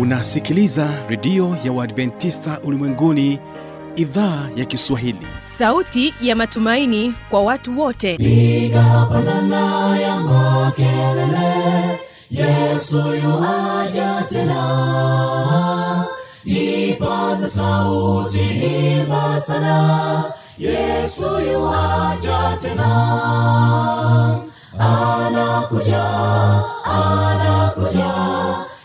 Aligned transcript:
unasikiliza 0.00 0.88
redio 1.08 1.56
ya 1.64 1.72
uadventista 1.72 2.60
ulimwenguni 2.64 3.38
idhaa 3.96 4.48
ya 4.56 4.64
kiswahili. 4.64 5.26
Sauti 5.38 6.14
ya 6.20 6.36
matumaini 6.36 7.14
kwa 7.30 7.42
watu 7.42 7.80
wote. 7.80 8.16
Piga 8.16 9.06
pandana 9.12 9.98
ya 9.98 10.16
makelele 10.20 12.00
yesu 12.30 12.96
yuaja 12.96 14.24
tena. 14.28 16.04
Ipaza 16.44 17.48
sauti 17.50 18.40
imba 19.00 19.40
sana 19.40 20.24
yesu 20.58 21.22
yuaja 21.52 22.58
tena. 22.62 22.90
Anakuja 24.78 26.04
anakuja 26.84 28.49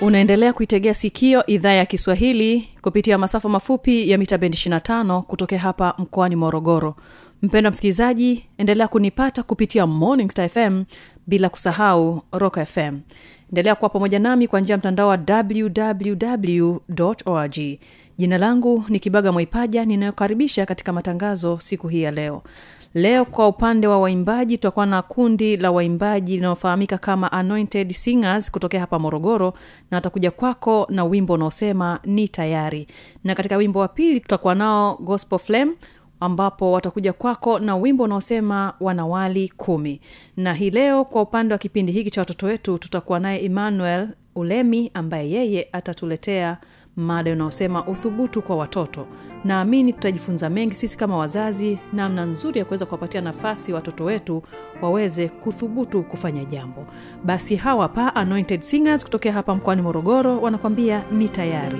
unaendelea 0.00 0.52
kuitegea 0.52 0.94
sikio 0.94 1.46
idhaa 1.46 1.72
ya 1.72 1.86
kiswahili 1.86 2.68
kupitia 2.82 3.18
masafa 3.18 3.48
mafupi 3.48 4.10
ya 4.10 4.18
mita 4.18 4.38
bendi 4.38 4.56
25 4.58 5.20
kutokea 5.22 5.58
hapa 5.58 5.94
mkoani 5.98 6.36
morogoro. 6.36 6.96
Mpendo 7.42 7.70
msikilizaji 7.70 8.44
endelea 8.58 8.88
kunipata 8.88 9.42
kupitia 9.42 9.86
morning 9.86 10.30
star 10.30 10.48
fm 10.48 10.84
bila 11.26 11.48
kusahau 11.48 12.22
rock 12.32 12.58
fm 12.64 12.98
endelea 13.50 13.74
kuwa 13.74 13.88
pamoja 13.90 14.18
nami 14.18 14.48
kwa 14.48 14.60
njia 14.60 14.72
ya 14.74 14.78
mtandao 14.78 15.08
wa 15.08 15.18
www 15.28 16.76
org 17.26 17.58
jina 18.18 18.38
langu 18.38 18.84
ni 18.88 18.98
kibaga 19.00 19.32
mwaipaja 19.32 19.84
ninayokaribisha 19.84 20.66
katika 20.66 20.92
matangazo 20.92 21.58
siku 21.60 21.88
hii 21.88 22.02
ya 22.02 22.10
leo 22.10 22.42
leo 22.94 23.24
kwa 23.24 23.48
upande 23.48 23.86
wa 23.86 24.00
waimbaji 24.00 24.56
tutakuwa 24.58 24.86
na 24.86 25.02
kundi 25.02 25.56
la 25.56 25.70
waimbaji 25.70 26.34
linalofahamika 26.36 26.98
kama 26.98 27.32
anointed 27.32 27.92
singers 27.92 28.50
kutokea 28.50 28.80
hapa 28.80 28.98
morogoro 28.98 29.54
na 29.90 29.96
watakuja 29.96 30.30
kwako 30.30 30.86
na 30.90 31.04
wimbo 31.04 31.34
unaosema 31.34 32.00
ni 32.04 32.28
tayari. 32.28 32.86
Na 33.24 33.34
katika 33.34 33.56
wimbo 33.56 33.78
wa 33.80 33.88
pili 33.88 34.20
tutakuwa 34.20 34.54
nao 34.54 34.96
gospel 35.00 35.38
flame 35.38 35.72
ambapo 36.20 36.72
watakuja 36.72 37.12
kwako 37.12 37.58
na 37.58 37.76
wimbo 37.76 38.04
unaosema 38.04 38.74
wanawali 38.80 39.48
kumi. 39.48 40.00
Na 40.36 40.54
hii 40.54 40.70
leo 40.70 41.04
kwa 41.04 41.22
upande 41.22 41.54
wa 41.54 41.58
kipindi 41.58 41.92
hiki 41.92 42.10
cha 42.10 42.20
watoto 42.20 42.46
wetu 42.46 42.78
tutakuwa 42.78 43.20
naye 43.20 43.44
emmanuel 43.44 44.08
ulemi 44.34 44.90
ambaye 44.94 45.30
yeye 45.30 45.68
atatuletea 45.72 46.56
mada 47.00 47.32
unaosema 47.32 47.86
uthubutu 47.86 48.42
kwa 48.42 48.56
watoto. 48.56 49.06
Naamini 49.44 49.92
tutajifunza 49.92 50.50
mengi 50.50 50.74
sisi 50.74 50.96
kama 50.98 51.16
wazazi 51.16 51.78
namna 51.92 52.24
nzuri 52.24 52.58
ya 52.58 52.64
kuweza 52.64 52.86
kuwapatia 52.86 53.20
nafasi 53.20 53.72
watoto 53.72 54.04
wetu 54.04 54.42
waweze 54.82 55.28
kuthubutu 55.28 56.02
kufanya 56.02 56.44
jambo. 56.44 56.86
Basi 57.24 57.56
hawa 57.56 57.88
pa 57.88 58.14
anointed 58.16 58.62
singers 58.62 59.04
kutokea 59.04 59.32
hapa 59.32 59.54
mkoani 59.54 59.82
morogoro 59.82 60.40
wanakwambia 60.40 61.04
ni 61.12 61.28
tayari 61.28 61.78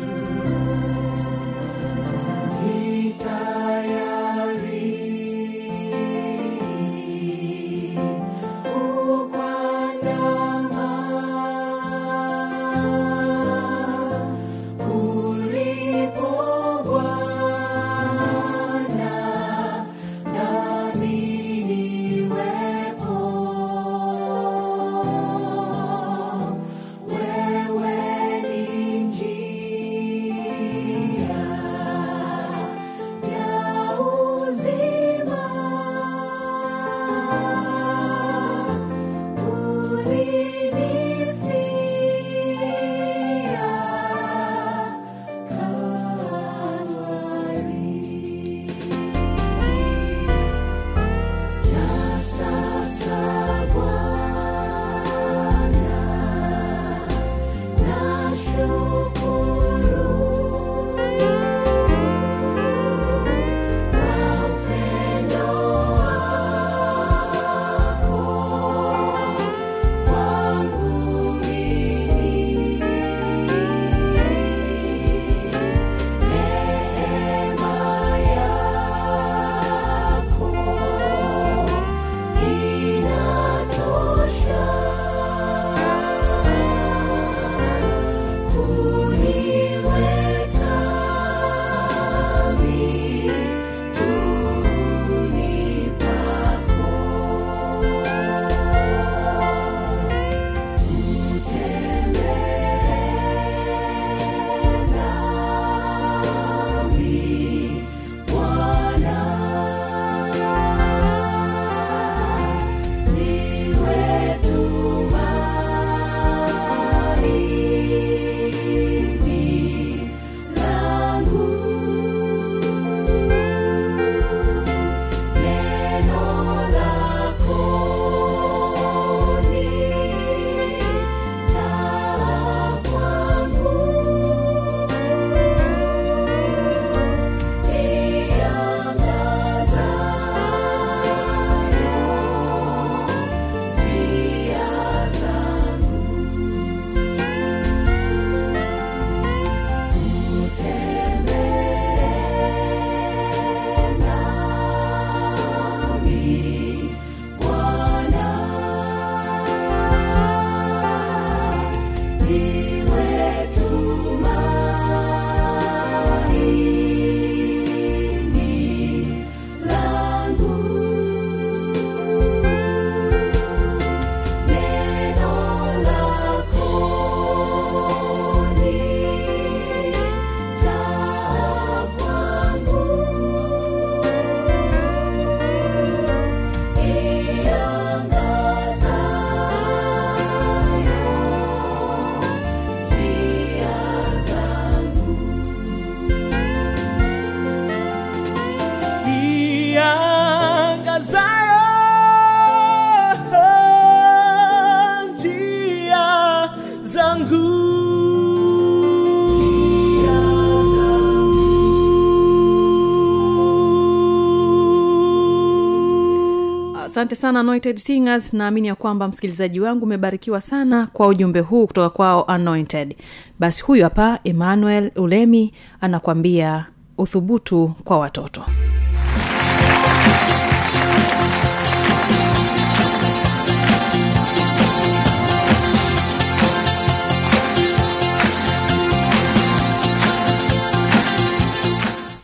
sana 217.20 217.40
anointed 217.40 217.76
singers. 217.78 218.32
Naamini 218.32 218.68
ya 218.68 218.74
kwamba 218.74 219.08
msikilizaji 219.08 219.60
wangu 219.60 219.84
umebarikiwa 219.84 220.40
sana 220.40 220.86
kwa 220.92 221.06
ujumbe 221.06 221.40
huu 221.40 221.66
kutoka 221.66 221.90
kwao 221.90 222.24
anointed. 222.24 222.96
Basi 223.38 223.62
huyu 223.62 223.84
hapa 223.84 224.18
emmanuel 224.24 224.90
ulemi 224.96 225.52
anakwambia 225.80 226.66
uthubutu 226.98 227.74
kwa 227.84 227.98
watoto. 227.98 228.44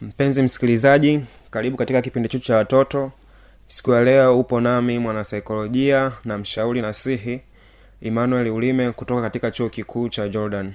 Mpenzi 0.03 0.43
msikilizaji 0.43 1.21
karibu 1.51 1.77
katika 1.77 2.03
kipindi 2.03 2.29
chetu 2.29 2.45
cha 2.45 2.57
watoto 2.57 3.13
siku 3.67 3.93
ya 3.93 4.05
leo 4.05 4.41
upo 4.41 4.61
nami 4.61 4.99
mwanasaikolojia 4.99 6.13
na 6.25 6.39
mshauri 6.39 6.81
nasihi 6.83 7.41
emmanuel 8.03 8.49
ulime 8.49 8.93
kutoka 8.93 9.23
katika 9.23 9.51
chuo 9.51 9.69
kikuu 9.69 10.09
cha 10.09 10.29
jordan. 10.29 10.75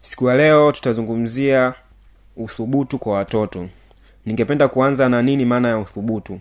Siku 0.00 0.28
ya 0.28 0.36
leo 0.36 0.72
tutazungumzia 0.72 1.74
uthubutu 2.36 2.98
kwa 2.98 3.12
watoto. 3.12 3.68
Ningependa 4.26 4.68
kuanza 4.68 5.08
na 5.08 5.22
nini 5.22 5.44
maana 5.44 5.68
ya 5.68 5.78
uthubutu? 5.78 6.40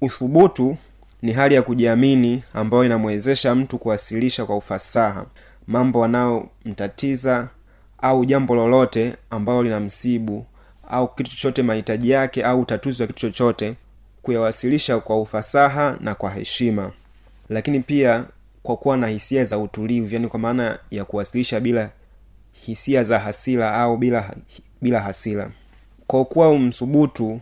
Uthubutu 0.00 0.76
ni 1.22 1.32
hali 1.32 1.54
ya 1.54 1.62
kujiamini 1.62 2.42
ambayo 2.54 2.84
inamwezesha 2.84 3.54
mtu 3.54 3.78
kuwasilisha 3.78 4.46
kwa 4.46 4.56
ufasaha 4.56 5.26
mambo 5.66 6.04
anayomtatiza 6.04 7.48
au 7.98 8.24
jambo 8.24 8.54
lolote 8.54 9.14
ambalo 9.30 9.62
linamsibu 9.62 10.46
au 10.88 11.14
kitu 11.14 11.30
chochote 11.30 11.62
mahitaji 11.62 12.10
yake 12.10 12.44
au 12.44 12.60
utatuzi 12.60 13.02
wa 13.02 13.06
kitu 13.08 13.20
chochote 13.20 13.74
kuyawasilisha 14.24 15.00
kwa 15.00 15.20
ufasaha 15.20 15.96
na 16.00 16.14
kwa 16.14 16.30
heshima. 16.30 16.92
Lakini 17.48 17.80
pia 17.80 18.24
kwa 18.62 18.76
kuwa 18.76 18.96
na 18.96 19.06
hisia 19.06 19.44
za 19.44 19.58
utulivu 19.58 20.14
yani 20.14 20.28
kwa 20.28 20.40
maana 20.40 20.78
ya 20.90 21.04
kuwasilisha 21.04 21.60
bila 21.60 21.90
hisia 22.52 23.04
za 23.04 23.18
hasira 23.18 23.74
au 23.74 23.96
bila 23.96 24.34
bila 24.82 25.00
hasira. 25.00 25.50
Kwa 26.06 26.24
kuwa 26.24 26.58
msubutu 26.58 27.40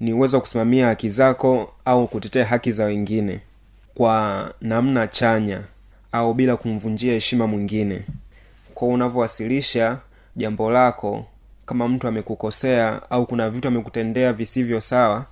ni 0.00 0.12
uwezo 0.12 0.36
wa 0.36 0.40
kusimamia 0.40 0.86
haki 0.86 1.08
zako 1.08 1.72
au 1.84 2.08
kutetea 2.08 2.44
haki 2.46 2.72
za 2.72 2.84
wengine 2.84 3.40
kwa 3.94 4.52
namna 4.60 5.06
chanya 5.06 5.62
au 6.12 6.34
bila 6.34 6.56
kumvunjia 6.56 7.12
heshima 7.12 7.46
mwingine. 7.46 8.02
Kwa 8.74 8.88
unavyowasilisha 8.88 9.98
jambo 10.36 10.70
lako 10.70 11.26
kama 11.66 11.88
mtu 11.88 12.08
amekukosea 12.08 13.10
au 13.10 13.26
kuna 13.26 13.50
vitu 13.50 13.68
amekutendea 13.68 14.32
visivyo 14.32 14.80
sawa 14.80 15.24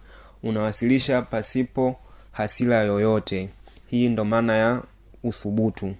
unawasilisha 0.45 1.23
pasipo 1.23 1.97
hasira 2.33 2.77
yoyote. 2.83 3.49
Hii 3.87 4.09
ndo 4.09 4.25
maana 4.25 4.57
ya 4.57 4.83
uthubutu. 5.25 5.95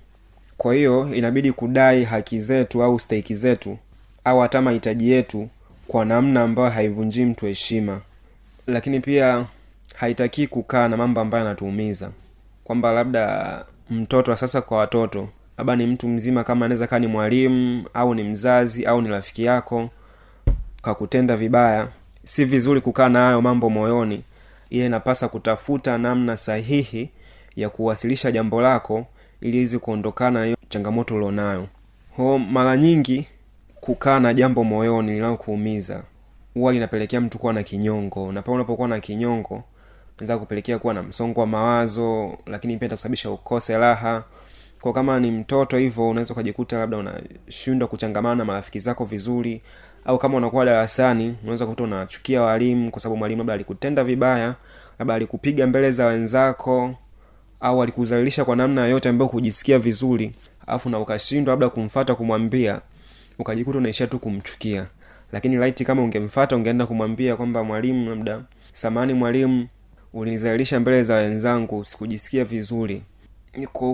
Kwa 0.57 0.75
hiyo 0.75 1.15
inabidi 1.15 1.53
kudai 1.53 2.05
haki 2.05 2.41
zetu 2.41 2.83
au 2.83 3.01
stahiki 3.01 3.35
zetu 3.35 3.79
au 4.25 4.41
hata 4.41 4.63
mahitaji 4.63 5.11
yetu 5.11 5.49
kwa 5.89 6.05
namna 6.05 6.43
ambayo 6.43 6.71
haivunjii 6.71 7.25
mtu 7.25 7.47
heshima. 7.47 8.01
Lakini 8.67 9.01
pia 9.01 9.47
haitakii 9.95 10.47
kukaa 10.47 10.89
na 10.89 10.97
mambo 10.97 11.21
ambayo 11.21 11.45
yanatuumiza. 11.45 12.11
Kwamba 12.65 12.93
labda 12.93 13.65
mtoto 13.91 14.37
sasa 14.37 14.61
kwa 14.63 14.79
watoto 14.79 15.29
labda 15.59 15.77
ni 15.77 15.87
mtu 15.87 16.09
mzima 16.09 16.45
kama 16.45 16.65
anaweza 16.67 16.87
kaa 16.87 16.99
ni 16.99 17.07
mwalimu 17.07 17.85
au 17.95 18.15
ni 18.15 18.23
mzazi 18.25 18.85
au 18.87 19.03
ni 19.03 19.09
rafiki 19.09 19.45
yako 19.45 19.91
kakutenda 20.83 21.37
vibaya 21.37 21.89
si 22.25 22.45
vizuri 22.45 22.81
kukaa 22.81 23.09
na 23.09 23.19
hayo 23.19 23.43
mambo 23.43 23.71
moyoni 23.71 24.23
ile 24.75 24.87
inapasa 24.87 25.29
kutafuta 25.29 25.99
namna 25.99 26.37
sahihi 26.37 27.11
ya 27.57 27.69
kuwasilisha 27.71 28.33
jambo 28.33 28.63
lako 28.63 29.07
ili 29.41 29.79
kuondokana 29.79 30.41
na 30.41 30.45
hiyo 30.47 30.57
changamoto 30.69 31.15
ulionayo. 31.17 31.67
Mara 32.51 32.77
nyingi 32.77 33.27
kukaa 33.81 34.21
na 34.21 34.35
jambo 34.35 34.65
moyoni 34.65 35.13
linalokuumiza 35.13 36.03
huwa 36.55 36.73
linapelekea 36.73 37.21
mtu 37.21 37.39
kuwa 37.39 37.53
na 37.53 37.63
kinyongo. 37.63 38.33
Na 38.33 38.43
pale 38.43 38.55
unapokuwa 38.55 38.89
na 38.89 39.01
kinyongo 39.01 39.63
naweza 40.19 40.39
kupelekea 40.39 40.79
kuwa 40.79 40.95
na 40.95 41.03
msongo 41.03 41.41
wa 41.41 41.47
mawazo 41.47 42.39
lakini 42.47 42.77
pia 42.77 42.87
itakusababisha 42.87 43.31
ukose 43.31 43.79
raha. 43.79 44.25
Kwa 44.81 44.93
kama 44.93 45.21
ni 45.21 45.31
mtoto 45.31 45.79
hivyo 45.79 46.09
unaweza 46.09 46.35
ukajikuta 46.35 46.79
labda 46.79 46.97
unashindwa 46.97 47.89
kuchangamana 47.89 48.35
na 48.35 48.45
marafiki 48.45 48.81
zako 48.81 49.05
vizuri 49.05 49.63
au 50.05 50.19
kama 50.19 50.37
unakuwa 50.37 50.65
darasani 50.65 51.37
unaweza 51.43 51.67
kuta 51.67 51.85
unachukia 51.85 52.43
walimu 52.43 52.91
kwa 52.91 53.01
sababu 53.01 53.17
mwalimu 53.17 53.39
labda 53.39 53.55
alikutenda 53.55 54.05
vibaya 54.05 54.55
labda 54.99 55.15
alikupiga 55.15 55.67
mbele 55.67 55.93
za 55.93 56.07
wenzako 56.07 56.95
au 57.61 57.83
alikuzalilisha 57.83 58.45
kwa 58.45 58.57
namna 58.57 58.83
yoyote 58.85 59.09
ambayo 59.09 59.29
kujisikia 59.29 59.79
vizuri 59.79 60.33
alafu 60.67 60.91
na 60.91 60.99
ukashindwa 61.01 61.53
labda 61.53 61.69
kumfata 61.69 62.15
kumwambia 62.15 62.81
ukajikuta 63.39 63.79
unaishia 63.79 64.07
tu 64.07 64.19
kumchukia. 64.19 64.87
Lakini 65.33 65.57
laiti 65.57 65.85
kama 65.85 66.03
ungemfata 66.03 66.57
ungeenda 66.57 66.87
kumwambia 66.87 67.37
kwamba 67.37 67.65
mwalimu 67.65 68.11
labda 68.11 68.43
samani 68.73 69.15
mwalimu 69.15 69.69
ulinizalilisha 70.13 70.81
mbele 70.81 71.05
za 71.05 71.15
wenzangu 71.15 71.85
sikujisikia 71.85 72.45
vizuri. 72.45 73.03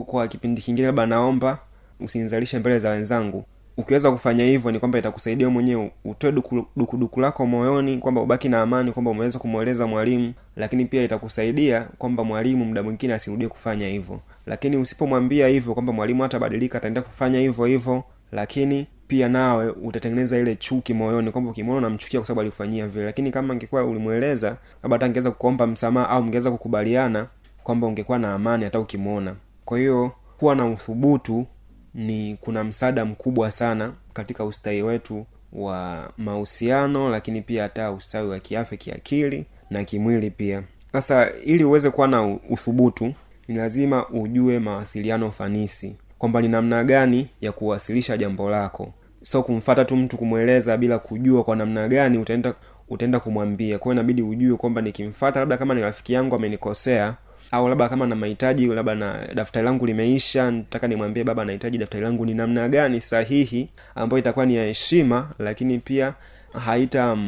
Kwa, 0.07 0.29
kipindi 0.29 0.63
kingine 0.63 0.87
labda 0.87 1.07
naomba 1.07 1.59
usinizalishe 2.01 2.59
mbele 2.59 2.79
za 2.79 2.91
wenzangu 2.91 3.45
ukiweza 3.81 4.13
kufanya 4.13 4.45
hivyo 4.45 4.71
ni 4.71 4.79
kwamba 4.79 4.99
itakusaidia 4.99 5.51
mwenyewe. 5.51 5.91
Utoe 6.05 6.33
dukuduku 6.33 6.97
duku, 6.97 7.21
lako 7.21 7.47
moyoni 7.47 7.99
kwamba 7.99 8.21
ubaki 8.21 8.49
na 8.49 8.63
amani 8.63 8.93
kwamba 8.93 9.11
umeweza 9.11 9.39
kumweleza 9.39 9.87
mwalimu 9.87 10.33
lakini 10.57 10.85
pia 10.85 11.03
itakusaidia 11.05 11.81
kwamba 11.99 12.25
mwalimu 12.25 12.65
muda 12.65 12.83
mwingine 12.83 13.15
asirudie 13.15 13.49
kufanya 13.49 13.89
hivyo. 13.89 14.21
Lakini 14.47 14.77
usipomwambia 14.77 15.49
hivyo 15.49 15.75
kwamba 15.75 15.93
mwalimu 15.93 16.23
hatabadilika 16.23 16.79
ataendelea 16.79 17.09
kufanya 17.09 17.39
hivyo 17.41 17.65
hivyo 17.65 18.05
lakini 18.33 18.87
pia 19.09 19.29
nawe 19.29 19.71
utatengeneza 19.71 20.39
ile 20.39 20.57
chuki 20.57 20.95
moyoni 20.95 21.31
kwamba 21.33 21.51
ukimwona 21.51 21.79
unamchukia 21.79 22.21
kwa 22.21 22.27
sababu 22.27 22.41
alikufanyia 22.41 22.89
vile. 22.89 23.05
Lakini 23.05 23.31
kama 23.31 23.55
angekuwa 23.55 23.85
ulimweleza 23.85 24.57
labda 24.83 24.95
hata 24.97 25.07
angeweza 25.07 25.31
kukuomba 25.31 25.67
msamaha 25.67 26.09
au 26.09 26.23
mngeweza 26.23 26.51
kukubaliana 26.51 27.27
kwamba 27.65 27.87
ungekuwa 27.87 28.19
na 28.19 28.35
amani 28.35 28.65
hata 28.65 28.81
ukimwona. 28.81 29.35
Kwa 29.65 29.79
hiyo 29.79 30.13
kuwa 30.39 30.55
na 30.55 30.67
uthubutu 30.67 31.47
ni 31.95 32.37
kuna 32.41 32.65
msaada 32.65 33.05
mkubwa 33.05 33.53
sana 33.53 33.93
katika 34.13 34.45
ustawi 34.45 34.83
wetu 34.83 35.27
wa 35.53 36.11
mahusiano 36.19 37.11
lakini 37.11 37.43
pia 37.43 37.63
hata 37.63 37.93
ustawi 37.93 38.29
wa 38.29 38.39
kiafya 38.41 38.79
kiakili 38.79 39.47
na 39.71 39.85
kimwili 39.85 40.31
pia. 40.31 40.63
Sasa 40.93 41.31
ili 41.45 41.65
uweze 41.65 41.91
kuwa 41.91 42.09
na 42.09 42.27
uthubutu 42.51 43.15
ni 43.49 43.55
lazima 43.57 44.09
ujue 44.09 44.59
mawasiliano 44.59 45.31
fanisi 45.31 45.97
kwamba 46.19 46.41
ni 46.41 46.49
namna 46.49 46.85
gani 46.85 47.29
ya 47.41 47.53
kuwasilisha 47.53 48.17
jambo 48.17 48.51
lako. 48.51 48.93
So 49.23 49.43
kumfata 49.43 49.85
tu 49.85 49.97
mtu 49.97 50.17
kumweleza 50.19 50.77
bila 50.77 50.99
kujua 50.99 51.45
kwa 51.45 51.57
namna 51.57 51.89
gani 51.89 52.19
utaenda 52.19 52.55
utaenda 52.89 53.21
kumwambia. 53.21 53.79
Kwao 53.79 53.93
inabidi 53.93 54.23
ujue 54.23 54.57
kwamba 54.57 54.81
nikimfata 54.81 55.41
labda 55.41 55.57
kama 55.57 55.75
ni 55.75 55.81
rafiki 55.81 56.13
yangu 56.13 56.35
amenikosea 56.37 57.15
au 57.51 57.69
labda 57.69 57.89
kama 57.89 58.07
na 58.07 58.17
mahitaji 58.17 58.67
labda 58.67 58.95
na 58.95 59.29
daftari 59.35 59.65
langu 59.67 59.87
limeisha 59.87 60.51
nataka 60.51 60.89
nimwambie 60.89 61.25
baba 61.25 61.45
nahitaji 61.45 61.79
daftari 61.79 62.05
langu 62.05 62.27
ni 62.27 62.35
namna 62.35 62.69
gani 62.69 63.01
sahihi 63.01 63.69
ambayo 63.95 64.19
itakuwa 64.19 64.47
ni 64.47 64.57
ya 64.57 64.65
heshima 64.65 65.31
lakini 65.39 65.79
pia 65.79 66.15
haita 66.53 67.19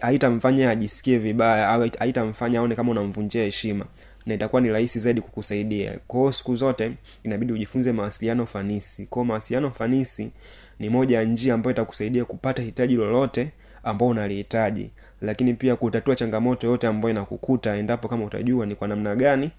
haitamfanya 0.00 0.70
ajisikie 0.70 1.18
vibaya 1.18 1.68
au 1.68 1.90
haitamfanya 1.98 2.58
aone 2.58 2.74
kama 2.74 2.90
unamvunjia 2.90 3.44
heshima 3.44 3.86
na 4.26 4.34
itakuwa 4.34 4.62
ni 4.62 4.68
rahisi 4.68 5.00
zaidi 5.00 5.20
kukusaidia. 5.20 5.98
Kwao 6.06 6.32
siku 6.32 6.56
zote 6.56 6.92
inabidi 7.22 7.52
ujifunze 7.52 7.92
mawasiliano 7.92 8.46
fanisi. 8.46 9.06
Kwao 9.06 9.24
mawasiliano 9.24 9.70
fanisi 9.70 10.30
ni 10.78 10.88
moja 10.88 11.18
ya 11.18 11.24
njia 11.24 11.54
ambayo 11.54 11.72
itakusaidia 11.72 12.24
kupata 12.24 12.62
hitaji 12.62 12.94
lolote 12.96 13.50
ambao 13.84 14.08
unalihitaji 14.08 14.90
lakini 15.22 15.54
pia 15.54 15.76
kutatua 15.76 16.16
changamoto 16.16 16.66
yote 16.66 16.86
ambayo 16.86 17.10
inakukuta 17.10 17.76
endapo 17.76 18.08
kama 18.08 18.24
utajua 18.24 18.66
ni 18.66 18.74
kwa 18.74 18.88
namna 18.88 19.16
gani 19.16 19.50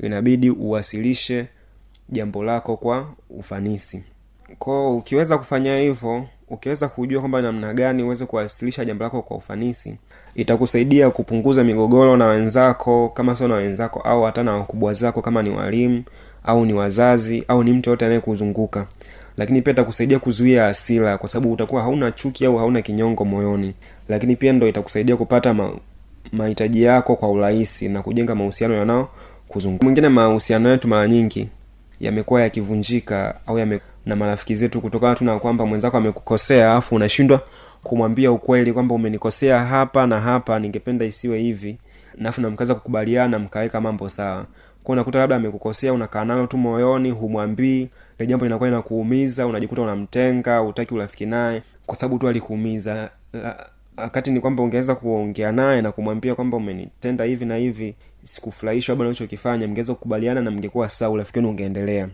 inabidi 0.00 0.50
uwasilishe 0.50 1.46
jambo 2.08 2.44
lako 2.44 2.76
kwa 2.76 3.06
ufanisi. 3.30 4.04
Ko 4.58 4.96
ukiweza 4.96 5.38
kufanya 5.38 5.78
hivyo 5.78 6.24
ukiweza 6.48 6.88
kujua 6.88 7.20
kwamba 7.20 7.42
namna 7.42 7.74
gani 7.74 8.02
uweze 8.02 8.26
kuwasilisha 8.26 8.84
jambo 8.84 9.04
lako 9.04 9.22
kwa 9.22 9.36
ufanisi 9.36 9.96
itakusaidia 10.34 11.10
kupunguza 11.10 11.64
migogoro 11.64 12.16
na 12.16 12.26
wenzako 12.26 13.08
kama 13.08 13.36
sio 13.36 13.48
na 13.48 13.54
wenzako 13.54 14.00
au 14.00 14.22
hata 14.22 14.42
na 14.42 14.52
wakubwa 14.52 14.92
zako 14.94 15.22
kama 15.22 15.42
ni 15.42 15.50
walimu 15.50 16.02
au 16.44 16.66
ni 16.66 16.74
wazazi 16.74 17.44
au 17.48 17.64
ni 17.64 17.72
mtu 17.72 17.90
yoyote 17.90 18.04
anayekuzunguka. 18.04 18.86
Lakini 19.36 19.62
pia 19.62 19.72
itakusaidia 19.72 20.18
kuzuia 20.18 20.66
asila 20.66 21.18
kwa 21.18 21.28
sababu 21.28 21.52
utakuwa 21.52 21.82
hauna 21.82 22.12
chuki 22.12 22.46
au 22.46 22.56
hauna 22.58 22.82
kinyongo 22.82 23.24
moyoni 23.24 23.74
lakini 24.12 24.36
pia 24.36 24.52
ndo 24.52 24.68
itakusaidia 24.68 25.16
kupata 25.16 25.54
ma, 25.54 25.70
mahitaji 26.32 26.82
yako 26.82 27.16
kwa 27.16 27.30
urahisi 27.30 27.88
na 27.88 28.02
kujenga 28.02 28.34
mahusiano 28.34 28.74
yanao 28.74 29.08
kuzunguka 29.48 29.84
mwingine 29.84 30.08
mahusiano 30.08 30.68
yetu 30.68 30.88
mara 30.88 31.08
nyingi 31.08 31.48
yamekuwa 32.00 32.42
yakivunjika 32.42 33.34
au 33.46 33.58
yame, 33.58 33.80
na 34.06 34.16
marafiki 34.16 34.56
zetu 34.56 34.80
kutokana 34.80 35.14
tu 35.14 35.24
na 35.24 35.38
kwamba 35.38 35.66
mwenzako 35.66 35.96
amekukosea 35.96 36.70
alafu 36.70 36.94
unashindwa 36.94 37.40
kumwambia 37.82 38.32
ukweli 38.32 38.72
kwamba 38.72 38.94
umenikosea 38.94 39.64
hapa 39.64 40.06
na 40.06 40.20
hapa 40.20 40.58
ningependa 40.58 41.04
isiwe 41.04 41.38
hivi 41.38 41.78
nafu 42.18 42.40
namkaza 42.40 42.74
kukubaliana 42.74 43.38
mkaweka 43.38 43.80
mambo 43.80 44.08
sawa. 44.08 44.46
Kwa 44.84 44.92
unakuta 44.92 45.18
labda 45.18 45.36
amekukosea 45.36 45.92
unakaa 45.92 46.24
nalo 46.24 46.46
tu 46.46 46.58
moyoni 46.58 47.10
humwambii 47.10 47.88
ile 48.18 48.26
jambo 48.26 48.44
linakuwa 48.44 48.68
linakuumiza 48.68 49.46
unajikuta 49.46 49.82
unamtenga 49.82 50.62
utaki 50.62 50.94
urafiki 50.94 51.26
naye 51.26 51.62
kwa 51.86 51.96
sababu 51.96 52.18
tu 52.18 52.28
alikuumiza 52.28 53.10
wakati 53.96 54.30
ni 54.30 54.40
kwamba 54.40 54.62
ungeweza 54.62 54.94
kuongea 54.94 55.52
naye 55.52 55.82
na 55.82 55.92
kumwambia 55.92 56.34
kwamba 56.34 56.56
umenitenda 56.56 57.24
hivi 57.24 57.44
na 57.44 57.56
hivi 57.56 57.94
sikufurahishwa 58.24 58.96
bwana 58.96 59.08
ulichokifanya 59.08 59.68
mngeweza 59.68 59.94
kukubaliana 59.94 60.40
na 60.40 60.50
mngekuwa 60.50 60.88
sawa 60.88 61.12
urafiki 61.14 61.38
wenu 61.38 61.50
ungeendelea 61.50 62.08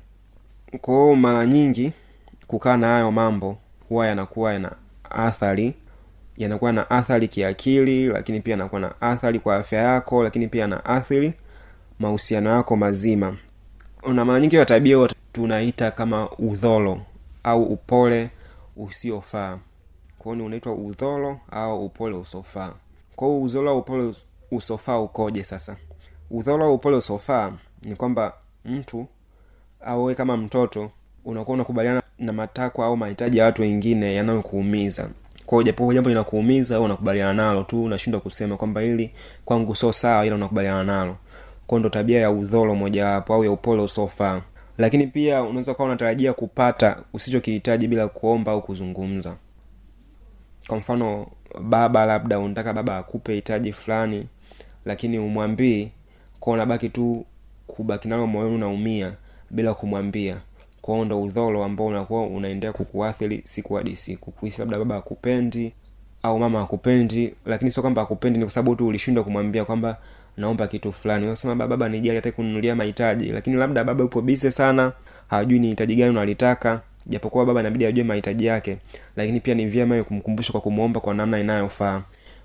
kwao 0.80 1.14
mara 1.14 1.46
nyingi 1.46 1.92
kukaa 2.46 2.76
na 2.76 2.86
hayo 2.86 3.12
mambo 3.12 3.58
huwa 3.88 4.06
yanakuwa 4.06 4.52
yana 4.52 4.72
athari 5.10 5.74
yanakuwa 6.36 6.72
na 6.72 6.90
athari 6.90 7.28
kiakili 7.28 8.08
lakini 8.08 8.40
pia 8.40 8.50
yanakuwa 8.50 8.80
na 8.80 9.00
athari 9.00 9.38
kwa 9.38 9.56
afya 9.56 9.82
yako 9.82 10.22
lakini 10.22 10.48
pia 10.48 10.66
na 10.66 10.84
athiri 10.84 11.32
mahusiano 11.98 12.50
yako 12.50 12.76
mazima. 12.76 13.36
Na 14.14 14.24
mara 14.24 14.40
nyingi 14.40 14.64
tabia 14.64 15.08
tunaita 15.32 15.90
kama 15.90 16.30
udholo 16.30 17.00
au 17.44 17.62
upole 17.62 18.30
usiofaa 18.76 19.58
kwao 20.18 20.34
ni 20.34 20.42
unaitwa 20.42 20.72
udholo 20.74 21.38
au 21.50 21.84
upole 21.86 22.16
usofaa 22.16 22.72
kwao 23.16 23.42
udholo 23.42 23.70
au 23.70 23.78
upole 23.78 24.14
usofaa 24.50 24.98
ukoje 24.98 25.44
sasa? 25.44 25.76
Udholo 26.30 26.74
upole 26.74 26.96
usofaa 26.96 27.52
ni 27.82 27.94
kwamba 27.96 28.32
mtu 28.64 29.06
au 29.80 30.00
wewe 30.04 30.14
kama 30.14 30.36
mtoto 30.36 30.90
unakuwa 31.24 31.54
unakubaliana 31.54 32.02
na 32.18 32.32
matakwa 32.32 32.86
au 32.86 32.96
mahitaji 32.96 33.38
ya 33.38 33.44
watu 33.44 33.62
wengine 33.62 34.14
yanayokuumiza. 34.14 35.08
Kwao 35.46 35.62
jambo 35.62 36.08
linakuumiza 36.08 36.80
unakubaliana 36.80 37.32
nalo 37.32 37.62
tu 37.62 37.84
unashindwa 37.84 38.20
kusema 38.20 38.56
kwamba 38.56 38.80
hili 38.80 39.10
kwangu 39.44 39.76
sio 39.76 39.92
sawa 39.92 40.26
ila 40.26 40.34
unakubaliana 40.34 40.84
nalo. 40.84 41.16
Kwao 41.66 41.78
ndo 41.78 41.88
tabia 41.88 42.20
ya 42.20 42.30
udholo 42.30 42.74
mojawapo 42.74 43.34
au 43.34 43.44
ya 43.44 43.50
upole 43.50 43.82
usofaa 43.82 44.42
lakini 44.78 45.06
pia 45.06 45.42
unaweza 45.42 45.72
ukawa 45.72 45.88
unatarajia 45.88 46.32
kupata 46.32 46.96
usichokihitaji 47.12 47.88
bila 47.88 48.08
kuomba 48.08 48.52
au 48.52 48.62
kuzungumza 48.62 49.36
kwa 50.68 50.78
mfano 50.78 51.26
baba 51.60 52.06
labda 52.06 52.38
unataka 52.38 52.72
baba 52.72 52.96
akupe 52.98 53.34
hitaji 53.34 53.72
fulani 53.72 54.26
lakini 54.84 55.18
umwambii 55.18 55.88
kwa 56.40 56.52
unabaki 56.52 56.88
tu 56.88 57.24
kubaki 57.66 58.08
nalo 58.08 58.26
moyoni 58.26 58.54
unaumia 58.54 59.12
bila 59.50 59.74
kumwambia. 59.74 60.36
Kwao 60.82 61.04
ndo 61.04 61.22
udholo 61.22 61.64
ambao 61.64 61.86
unakuwa 61.86 62.26
unaendelea 62.26 62.72
kukuathiri 62.72 63.42
siku 63.44 63.74
hadi 63.74 63.96
siku. 63.96 64.30
Kuhisi 64.30 64.60
labda 64.60 64.78
baba 64.78 64.96
akupendi 64.96 65.72
au 66.22 66.38
mama 66.38 66.60
akupendi 66.62 67.34
lakini 67.46 67.70
sio 67.70 67.82
kwamba 67.82 68.02
akupendi 68.02 68.38
ni 68.38 68.44
kwa 68.44 68.52
sababu 68.52 68.76
tu 68.76 68.86
ulishindwa 68.86 69.24
kumwambia 69.24 69.64
kwamba 69.64 69.96
naomba 70.36 70.66
kitu 70.66 70.92
fulani. 70.92 71.26
Unasema 71.26 71.54
baba 71.54 71.76
baba 71.76 71.88
nijali 71.88 72.16
hata 72.16 72.32
kununulia 72.32 72.74
mahitaji. 72.76 73.24
Lakini 73.32 73.56
labda 73.56 73.84
baba 73.84 74.02
yupo 74.02 74.20
bise 74.22 74.50
sana 74.50 74.92
hajui 75.28 75.58
ni 75.58 75.68
hitaji 75.68 75.96
gani 75.96 76.10
unalitaka 76.10 76.80
japokuwa 77.08 77.46
baba 77.46 77.60
inabidi 77.60 77.86
ajue 77.86 78.04
mahitaji 78.04 78.46
yake 78.46 78.78
lakini 79.16 79.40
pia 79.40 79.54
ni 79.54 79.66
vyema 79.66 80.04
kumkumbusha 80.04 80.52
kwa 80.52 80.60
kumwomba 80.60 81.00
kwa 81.00 81.14
namna 81.14 81.38
inayofaa. 81.40 82.02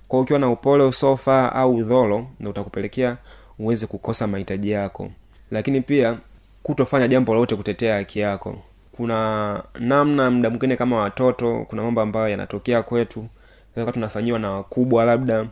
Kwa 0.08 0.20
ukiwa 0.20 0.40
na 0.40 0.50
upole 0.50 0.84
usofaa 0.84 1.52
au 1.52 1.76
udholo 1.76 2.28
ndo 2.40 2.50
utakupelekea 2.50 3.18
uweze 3.60 3.88
kukosa 3.88 4.28
mahitaji 4.28 4.72
yako. 4.72 5.10
Lakini 5.52 5.82
pia 5.82 6.18
kutofanya 6.64 7.08
jambo 7.08 7.34
lolote 7.34 7.56
kutetea 7.56 7.96
haki 7.96 8.20
yako. 8.20 8.56
Kuna 8.92 9.64
namna 9.80 10.32
mda 10.32 10.50
mwingine 10.50 10.76
kama 10.76 10.98
watoto 10.98 11.66
kuna 11.70 11.84
mambo 11.84 12.02
ambayo 12.02 12.30
yanatokea 12.30 12.84
kwetu 12.84 13.28
Tunaweza 13.74 13.92
tunafanyiwa 13.94 14.40
na 14.40 14.52
wakubwa 14.52 15.06
labda 15.06 15.46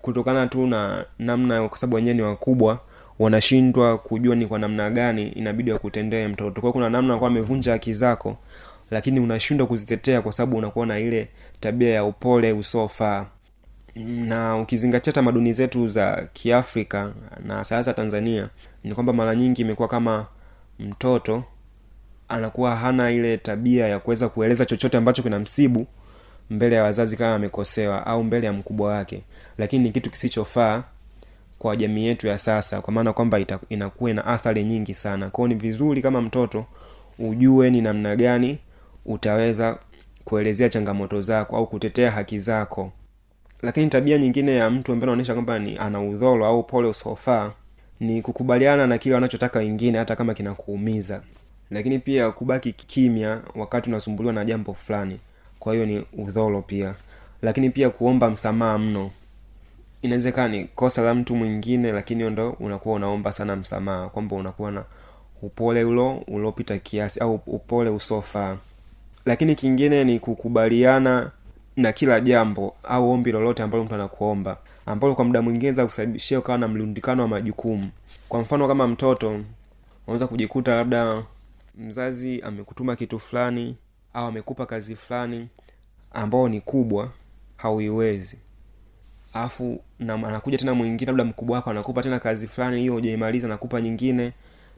kutokana 0.00 0.46
tu 0.46 0.66
na 0.66 1.04
namna 1.18 1.68
kwa 1.68 1.78
sababu 1.78 1.96
wenyewe 1.96 2.14
ni 2.14 2.22
wakubwa 2.22 2.78
wanashindwa 3.18 3.98
kujua 3.98 4.36
ni 4.36 4.46
kwa 4.46 4.58
namna 4.58 4.90
gani 4.90 5.28
inabidi 5.28 5.72
wakutendee 5.72 6.28
mtoto. 6.28 6.60
Kwao 6.60 6.72
kuna 6.72 6.90
namna 6.90 7.16
kuwa 7.18 7.30
amevunja 7.30 7.72
haki 7.72 7.94
zako 7.94 8.36
lakini 8.90 9.20
unashindwa 9.20 9.66
kuzitetea 9.66 10.22
kwa 10.22 10.32
sababu 10.32 10.56
unakuwa 10.56 10.86
na 10.86 10.98
ile 10.98 11.28
tabia 11.60 11.90
ya 11.90 12.04
upole 12.04 12.52
usiofaa. 12.52 13.26
Na 13.96 14.56
ukizingatia 14.56 15.12
tamaduni 15.12 15.52
zetu 15.52 15.88
za 15.88 16.28
kiafrika 16.32 17.12
na 17.44 17.64
sasa 17.64 17.94
tanzania 17.94 18.48
ni 18.84 18.94
kwamba 18.94 19.12
mara 19.12 19.34
nyingi 19.34 19.62
imekuwa 19.62 19.88
kama 19.88 20.26
mtoto 20.78 21.44
anakuwa 22.28 22.76
hana 22.76 23.10
ile 23.10 23.36
tabia 23.36 23.88
ya 23.88 23.98
kuweza 23.98 24.28
kueleza 24.28 24.64
chochote 24.64 24.96
ambacho 24.96 25.22
kina 25.22 25.38
msibu 25.38 25.86
mbele 26.50 26.76
ya 26.76 26.82
wazazi 26.84 27.16
kama 27.16 27.34
amekosewa 27.34 28.06
au 28.06 28.24
mbele 28.24 28.46
ya 28.46 28.52
mkubwa 28.52 28.88
wake. 28.92 29.22
Lakini 29.58 29.84
ni 29.84 29.92
kitu 29.92 30.10
kisichofaa 30.10 30.82
kwa 31.58 31.76
jamii 31.76 32.06
yetu 32.06 32.26
ya 32.26 32.38
sasa 32.38 32.80
kwa 32.80 32.92
maana 32.92 33.12
kwamba 33.12 33.38
inakuwa 33.68 34.10
ina 34.10 34.26
athari 34.26 34.64
nyingi 34.64 34.94
sana. 34.94 35.30
Kwao 35.30 35.48
ni 35.48 35.54
vizuri 35.54 36.02
kama 36.02 36.20
mtoto 36.20 36.64
ujue 37.18 37.70
ni 37.70 37.80
namna 37.80 38.16
gani 38.16 38.58
utaweza 39.06 39.78
kuelezea 40.24 40.68
changamoto 40.68 41.22
zako 41.22 41.56
au 41.56 41.66
kutetea 41.66 42.10
haki 42.10 42.38
zako. 42.38 42.92
Lakini 43.62 43.86
tabia 43.86 44.18
nyingine 44.18 44.56
ya 44.56 44.70
mtu 44.70 44.92
ambaye 44.92 45.04
anaonyesha 45.04 45.32
kwamba 45.34 45.58
ni 45.58 45.78
ana 45.78 46.00
udholo 46.02 46.46
au 46.46 46.62
pole 46.62 46.88
usiofaa 46.88 47.52
ni 48.00 48.22
kukubaliana 48.22 48.86
na 48.86 48.98
kile 48.98 49.14
wanachotaka 49.14 49.58
wengine 49.58 49.98
hata 49.98 50.16
kama 50.16 50.34
kinakuumiza. 50.34 51.22
Lakini 51.70 51.98
pia 51.98 52.30
kubaki 52.30 52.72
kimya 52.72 53.40
wakati 53.54 53.90
unasumbuliwa 53.90 54.32
na 54.34 54.44
jambo 54.44 54.74
fulani. 54.74 55.18
Kwa 55.58 55.72
hiyo 55.74 55.86
ni 55.86 56.04
udholo 56.18 56.62
pia. 56.62 56.94
Lakini 57.42 57.70
pia 57.70 57.90
kuomba 57.90 58.30
msamaha 58.30 58.78
mno 58.78 59.10
inawezekana 60.02 60.48
ni 60.48 60.64
kosa 60.64 61.02
la 61.02 61.14
mtu 61.14 61.36
mwingine 61.36 61.92
lakini 61.92 62.30
ndo 62.30 62.50
unakuwa 62.50 62.94
unaomba 62.94 63.32
sana 63.32 63.56
msamaha 63.56 64.08
kwamba 64.08 64.36
unakuwa 64.36 64.70
na 64.70 64.84
upole 65.42 65.84
ulo 65.84 66.16
uliopita 66.16 66.78
kiasi 66.78 67.20
au 67.20 67.34
upole 67.46 67.90
usofaa 67.90 68.56
lakini 69.26 69.54
kingine 69.54 70.04
ni 70.04 70.18
kukubaliana 70.20 71.30
na 71.76 71.92
kila 71.92 72.20
jambo 72.20 72.76
au 72.82 73.10
ombi 73.10 73.32
lolote 73.32 73.62
ambalo 73.62 73.84
mtu 73.84 73.94
anakuomba 73.94 74.56
ambalo 74.86 75.14
kwa 75.14 75.24
muda 75.24 75.42
mwingine 75.42 75.72
za 75.72 75.88
ukawa 76.38 76.58
na 76.58 76.68
mlundikano 76.68 77.22
wa 77.22 77.28
majukumu. 77.28 77.90
Kwa 78.28 78.40
mfano 78.40 78.68
kama 78.68 78.88
mtoto 78.88 79.40
unaweza 80.06 80.26
kujikuta 80.26 80.74
labda 80.74 81.22
mzazi 81.78 82.42
amekutuma 82.42 82.96
kitu 82.96 83.18
fulani 83.18 83.76
au 84.14 84.26
amekupa 84.26 84.66
kazi 84.66 84.96
fulani 84.96 85.48
ambao 86.12 86.48
ni 86.48 86.60
kubwa 86.60 87.10
hauiwezi 87.56 88.38
alafu 89.32 89.80
na 89.98 90.14
anakuja 90.14 90.58
tena 90.58 90.74
mwingine 90.74 91.06
labda 91.06 91.24
mkubwa 91.24 91.56
wako 91.56 91.70
anakupa 91.70 92.02
tena 92.02 92.18
kazi 92.18 92.48
fulani 92.48 92.80
hiyo 92.80 92.92
hujaimaliza 92.92 93.46
anakupa 93.46 93.80
nyingine. 93.80 94.32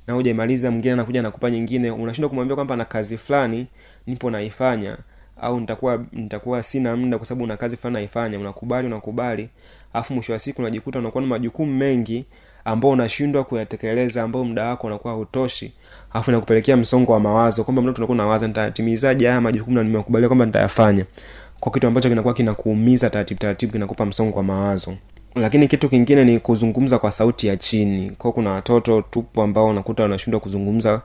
Na 0.06 0.14
hujaimaliza 0.14 0.70
mwingine 0.70 0.92
anakuja 0.92 1.20
anakupa 1.20 1.50
nyingine. 1.50 1.90
Unashindwa 1.90 2.28
kumwambia 2.28 2.54
kwamba 2.54 2.76
na 2.76 2.84
kazi 2.84 3.18
fulani 3.18 3.66
nipo 4.06 4.30
naifanya. 4.30 4.96
Au 5.40 5.60
nitakuwa 5.60 6.04
nitakuwa 6.12 6.62
sina 6.62 6.96
muda 6.96 7.18
kwa 7.18 7.26
sababu 7.26 7.44
una 7.44 7.56
kazi 7.56 7.76
fulani 7.76 7.94
naifanya. 7.94 8.38
Unakubali 8.38 8.86
unakubali. 8.86 9.48
Alafu 9.92 10.14
mwisho 10.14 10.32
wa 10.32 10.38
siku 10.38 10.60
unajikuta 10.62 10.98
unakuwa 10.98 11.22
na 11.22 11.26
majukumu 11.28 11.72
mengi 11.74 12.24
ambao 12.64 12.90
unashindwa 12.90 13.44
kuyatekeleza 13.44 14.22
ambao 14.22 14.44
muda 14.44 14.64
wako 14.68 14.86
unakuwa 14.86 15.12
hautoshi. 15.14 15.72
Alafu 16.12 16.30
inakupelekea 16.30 16.76
msongo 16.76 17.12
wa 17.12 17.20
mawazo. 17.20 17.64
Kwamba 17.64 17.82
mtu 17.82 17.90
unakuwa 17.98 18.14
unawaza 18.14 18.46
nitatimizaje 18.48 19.26
haya 19.26 19.40
majukumu 19.40 19.76
na 19.76 19.82
nimekubalia 19.82 20.28
kwamba 20.28 20.46
nitayafanya 20.46 21.04
kwa 21.60 21.72
kitu 21.72 21.86
ambacho 21.86 22.08
kinakuwa 22.08 22.34
kinakuumiza 22.34 23.10
taratibu 23.10 23.40
taratibu 23.40 23.72
kinakupa 23.72 24.06
msongo 24.06 24.36
wa 24.36 24.42
mawazo. 24.42 24.94
Lakini 25.34 25.68
kitu 25.68 25.88
kingine 25.88 26.24
ni 26.24 26.38
kuzungumza 26.38 26.98
kwa 26.98 27.12
sauti 27.12 27.46
ya 27.46 27.56
chini. 27.56 28.10
Kwao 28.10 28.32
kuna 28.32 28.50
watoto 28.50 29.02
tupo 29.02 29.42
ambao 29.42 29.66
unakuta 29.68 30.02
wanashindwa 30.02 30.40
kuzungumza 30.40 31.02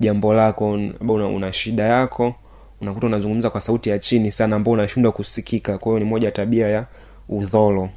jambo 0.00 0.34
lako 0.34 0.70
una, 1.00 1.26
una 1.26 1.52
shida 1.52 1.82
yako 1.82 2.34
unakuta 2.80 3.06
unazungumza 3.06 3.50
kwa 3.50 3.60
sauti 3.60 3.90
ya 3.90 3.98
chini 3.98 4.32
sana 4.32 4.56
ambao 4.56 4.74
unashindwa 4.74 5.12
kusikika. 5.12 5.78
Kwa 5.78 5.92
hiyo 5.92 5.98
ni 5.98 6.04
moja 6.04 6.30
tabia 6.30 6.68
ya 6.68 6.86
udholo. 7.28 7.88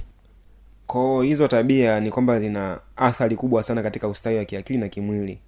Kwao 0.87 1.21
hizo 1.21 1.47
tabia 1.47 1.99
ni 1.99 2.09
kwamba 2.09 2.39
zina 2.39 2.79
athari 2.95 3.35
kubwa 3.35 3.63
sana 3.63 3.83
katika 3.83 4.07
ustawi 4.07 4.37
wa 4.37 4.45
kiakili 4.45 4.79
na 4.79 4.87
kimwili. 4.89 5.39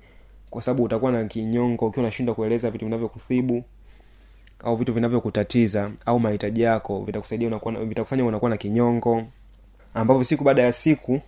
Kwa 0.49 0.61
sababu 0.61 0.83
utakuwa 0.83 1.11
na 1.11 1.23
kinyongo 1.23 1.85
ukiwa 1.87 2.03
unashindwa 2.03 2.35
kueleza 2.35 2.71
vitu 2.71 2.85
vinavyokuthibu 2.85 3.63
au 4.63 4.75
vitu 4.75 4.93
vinavyokutatiza 4.93 5.91
au 6.05 6.19
mahitaji 6.19 6.61
yako 6.61 7.03
vitakusaidia 7.03 7.47
unakuwa 7.47 7.73
na- 7.73 7.79
vitakufanya 7.85 8.25
unakuwa 8.25 8.49
na 8.51 8.57
kinyongo 8.57 9.23
ambavyo 9.93 10.23
siku 10.23 10.43
baada 10.43 10.61
ya 10.61 10.71
siku 10.73 11.21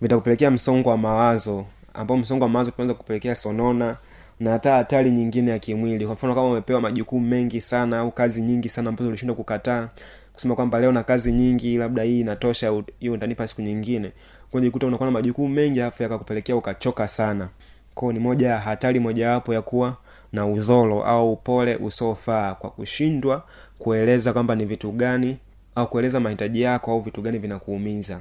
vitakupelekea 0.00 0.50
msongo 0.50 0.88
wa 0.90 0.96
mawazo 0.96 1.64
ambao 1.94 2.16
msongo 2.16 2.44
wa 2.44 2.48
mawazo 2.50 2.72
unaweza 2.78 2.94
kupelekea 2.94 3.34
sonona 3.34 3.96
na 4.40 4.50
hata 4.50 4.72
hatari 4.74 5.10
nyingine 5.10 5.50
ya 5.50 5.58
kimwili. 5.58 6.04
Kwa 6.06 6.14
mfano 6.14 6.34
kama 6.34 6.46
umepewa 6.46 6.80
majukumu 6.80 7.26
mengi 7.26 7.60
sana 7.60 7.98
au 7.98 8.10
kazi 8.10 8.42
nyingi 8.42 8.68
sana 8.68 8.88
ambazo 8.88 9.08
ulishindwa 9.08 9.36
kukataa 9.36 9.88
kusema 10.32 10.54
kwamba 10.54 10.80
leo 10.80 10.92
na 10.92 11.02
kazi 11.02 11.32
nyingi 11.32 11.76
labda 11.78 12.02
hii 12.02 12.20
inatosha 12.20 12.72
hiyo 13.00 13.12
utanipa 13.12 13.48
siku 13.48 13.62
nyingine 13.62 14.12
kujikuta 14.50 14.86
unakuwa 14.86 15.06
na 15.06 15.10
majukumu 15.12 15.48
mengi 15.48 15.80
alafu 15.80 16.02
yakakupelekea 16.02 16.56
ukachoka 16.56 17.08
sana. 17.08 17.48
Kwao 17.94 18.12
ni 18.12 18.18
moja 18.18 18.48
ya 18.48 18.58
hatari 18.60 19.00
mojawapo 19.00 19.54
ya 19.54 19.62
kuwa 19.62 19.96
na 20.34 20.46
udholo 20.46 21.04
au 21.04 21.32
upole 21.32 21.76
usiofaa 21.76 22.54
kwa 22.54 22.70
kushindwa 22.70 23.42
kueleza 23.78 24.32
kwamba 24.32 24.54
ni 24.54 24.64
vitu 24.64 24.92
gani 24.92 25.38
au 25.74 25.86
kueleza 25.88 26.20
mahitaji 26.20 26.62
yako 26.62 26.90
au 26.92 27.00
vitu 27.00 27.22
gani 27.22 27.38
vinakuumiza. 27.38 28.20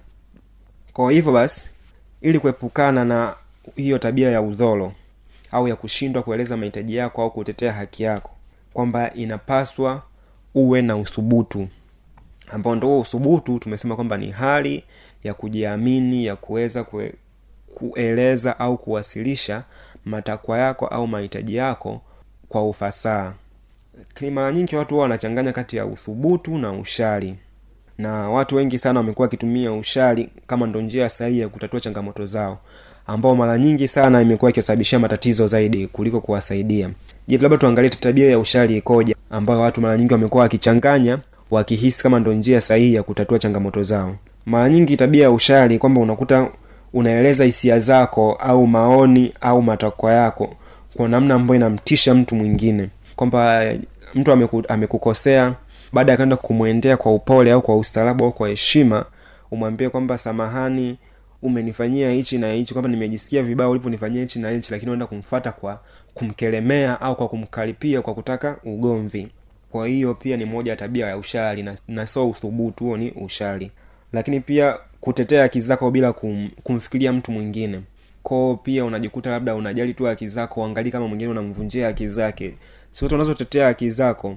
Kwa 0.94 1.12
hivyo 1.12 1.32
basi 1.32 1.68
ili 2.22 2.40
kuepukana 2.40 3.06
na 3.06 3.36
hiyo 3.76 3.98
tabia 3.98 4.32
ya 4.32 4.42
udholo 4.42 4.94
au 5.52 5.68
ya 5.68 5.76
kushindwa 5.76 6.24
kueleza 6.24 6.58
mahitaji 6.58 6.96
yako 6.96 7.22
au 7.22 7.32
kutetea 7.32 7.74
haki 7.74 8.04
yako 8.04 8.32
kwamba 8.74 9.14
inapaswa 9.14 10.02
uwe 10.56 10.82
na 10.82 10.98
uthubutu 10.98 11.68
ambao 12.52 12.76
ndo 12.76 13.00
uthubutu 13.00 13.60
tumesema 13.60 13.96
kwamba 13.96 14.18
ni 14.18 14.32
hali 14.32 14.84
ya 15.24 15.34
kujiamini 15.34 16.26
ya 16.26 16.36
kuweza 16.36 16.84
kue, 16.84 17.14
kueleza 17.76 18.60
au 18.60 18.78
kuwasilisha 18.78 19.64
matakwa 20.06 20.58
yako 20.60 20.88
au 20.88 21.08
mahitaji 21.08 21.56
yako 21.56 22.02
kwa 22.50 22.70
ufasaha. 22.70 23.34
Mara 24.32 24.52
nyingi 24.52 24.76
watu 24.76 24.94
huwa 24.96 25.04
wanachanganya 25.04 25.52
kati 25.54 25.78
ya 25.78 25.86
uthubutu 25.86 26.58
na 26.58 26.72
ushari 26.72 27.36
na 27.98 28.30
watu 28.30 28.56
wengi 28.56 28.80
sana 28.80 29.00
wamekuwa 29.00 29.26
wakitumia 29.26 29.74
ushari 29.74 30.30
kama 30.48 30.68
ndo 30.68 30.82
njia 30.82 31.10
sahihi 31.10 31.40
ya 31.40 31.50
kutatua 31.50 31.80
changamoto 31.80 32.26
zao 32.26 32.58
ambao 33.08 33.36
mara 33.36 33.58
nyingi 33.58 33.88
sana 33.88 34.22
imekuwa 34.22 34.52
ikiwasababishia 34.52 35.00
matatizo 35.00 35.48
zaidi 35.48 35.88
kuliko 35.88 36.22
kuwasaidia. 36.22 36.90
Je 37.28 37.38
labda 37.38 37.58
tuangalie 37.58 37.90
tabia 37.90 38.30
ya 38.32 38.40
ushari 38.40 38.78
ikoja 38.78 39.16
ambayo 39.30 39.60
watu 39.60 39.82
mara 39.82 39.98
nyingi 39.98 40.14
wamekuwa 40.14 40.44
wakichanganya 40.44 41.18
wakihisi 41.52 42.04
kama 42.04 42.20
ndo 42.20 42.34
njia 42.34 42.62
sahihi 42.62 42.94
ya 42.94 43.04
kutatua 43.04 43.40
changamoto 43.40 43.84
zao. 43.84 44.16
Mara 44.46 44.70
nyingi 44.70 44.98
tabia 44.98 45.24
ya 45.24 45.32
ushari 45.32 45.78
kwamba 45.80 46.02
unakuta 46.02 46.50
unaeleza 46.94 47.44
hisia 47.46 47.80
zako 47.80 48.34
au 48.34 48.68
maoni 48.68 49.34
au 49.42 49.62
matakwa 49.62 50.14
yako 50.14 50.56
kwa 50.96 51.10
namna 51.10 51.36
ambayo 51.36 51.56
inamtisha 51.56 52.14
mtu 52.14 52.36
mwingine. 52.36 52.90
Kwamba 53.16 53.74
mtu 54.16 54.32
ameku, 54.32 54.64
amekukosea 54.68 55.54
baada 55.94 56.12
ya 56.12 56.18
kwenda 56.18 56.36
kumwendea 56.36 56.98
kwa 56.98 57.14
upole 57.16 57.52
au 57.52 57.62
kwa 57.62 57.78
ustaarabu 57.78 58.24
au 58.26 58.32
kwa 58.32 58.50
heshima 58.50 59.06
umwambie 59.52 59.90
kwamba 59.90 60.18
samahani 60.18 60.98
umenifanyia 61.42 62.12
hichi 62.12 62.38
na 62.38 62.52
hichi 62.54 62.74
kwamba 62.74 62.90
nimejisikia 62.92 63.44
vibaya 63.44 63.70
ulivyonifanyia 63.70 64.22
hichi 64.22 64.40
na 64.40 64.50
hichi 64.50 64.72
lakini 64.72 64.92
unaenda 64.92 65.06
kumfata 65.08 65.52
kwa 65.52 65.80
kumkelemea 66.14 67.02
au 67.02 67.16
kwa 67.16 67.28
kumkaripia 67.28 68.02
kwa 68.02 68.14
kutaka 68.14 68.58
ugomvi. 68.64 69.28
Kwa 69.72 69.88
hiyo 69.88 70.14
pia 70.14 70.38
ni 70.38 70.46
moja 70.46 70.72
ya 70.72 70.78
tabia 70.78 71.08
ya 71.08 71.18
ushari 71.18 71.64
na, 71.64 71.76
na 71.88 72.08
sio 72.08 72.30
uthubutu 72.30 72.84
huo 72.84 72.98
ni 72.98 73.12
ushari. 73.12 73.72
Lakini 74.14 74.40
pia 74.40 74.78
kutetea 75.04 75.42
haki 75.42 75.62
zako 75.62 75.92
bila 75.92 76.14
kum, 76.14 76.50
kumfikiria 76.64 77.14
mtu 77.14 77.32
mwingine. 77.32 77.82
Koo 78.24 78.56
pia 78.56 78.86
unajikuta 78.86 79.30
labda 79.30 79.56
unajali 79.56 79.94
tu 79.94 80.06
haki 80.06 80.28
zako 80.28 80.62
uangalii 80.62 80.92
kama 80.92 81.08
mwingine 81.08 81.32
unamvunjia 81.32 81.86
haki 81.88 82.08
zake. 82.08 82.54
Sote 82.92 83.16
unazotetea 83.16 83.66
haki 83.66 83.92
zako 83.92 84.36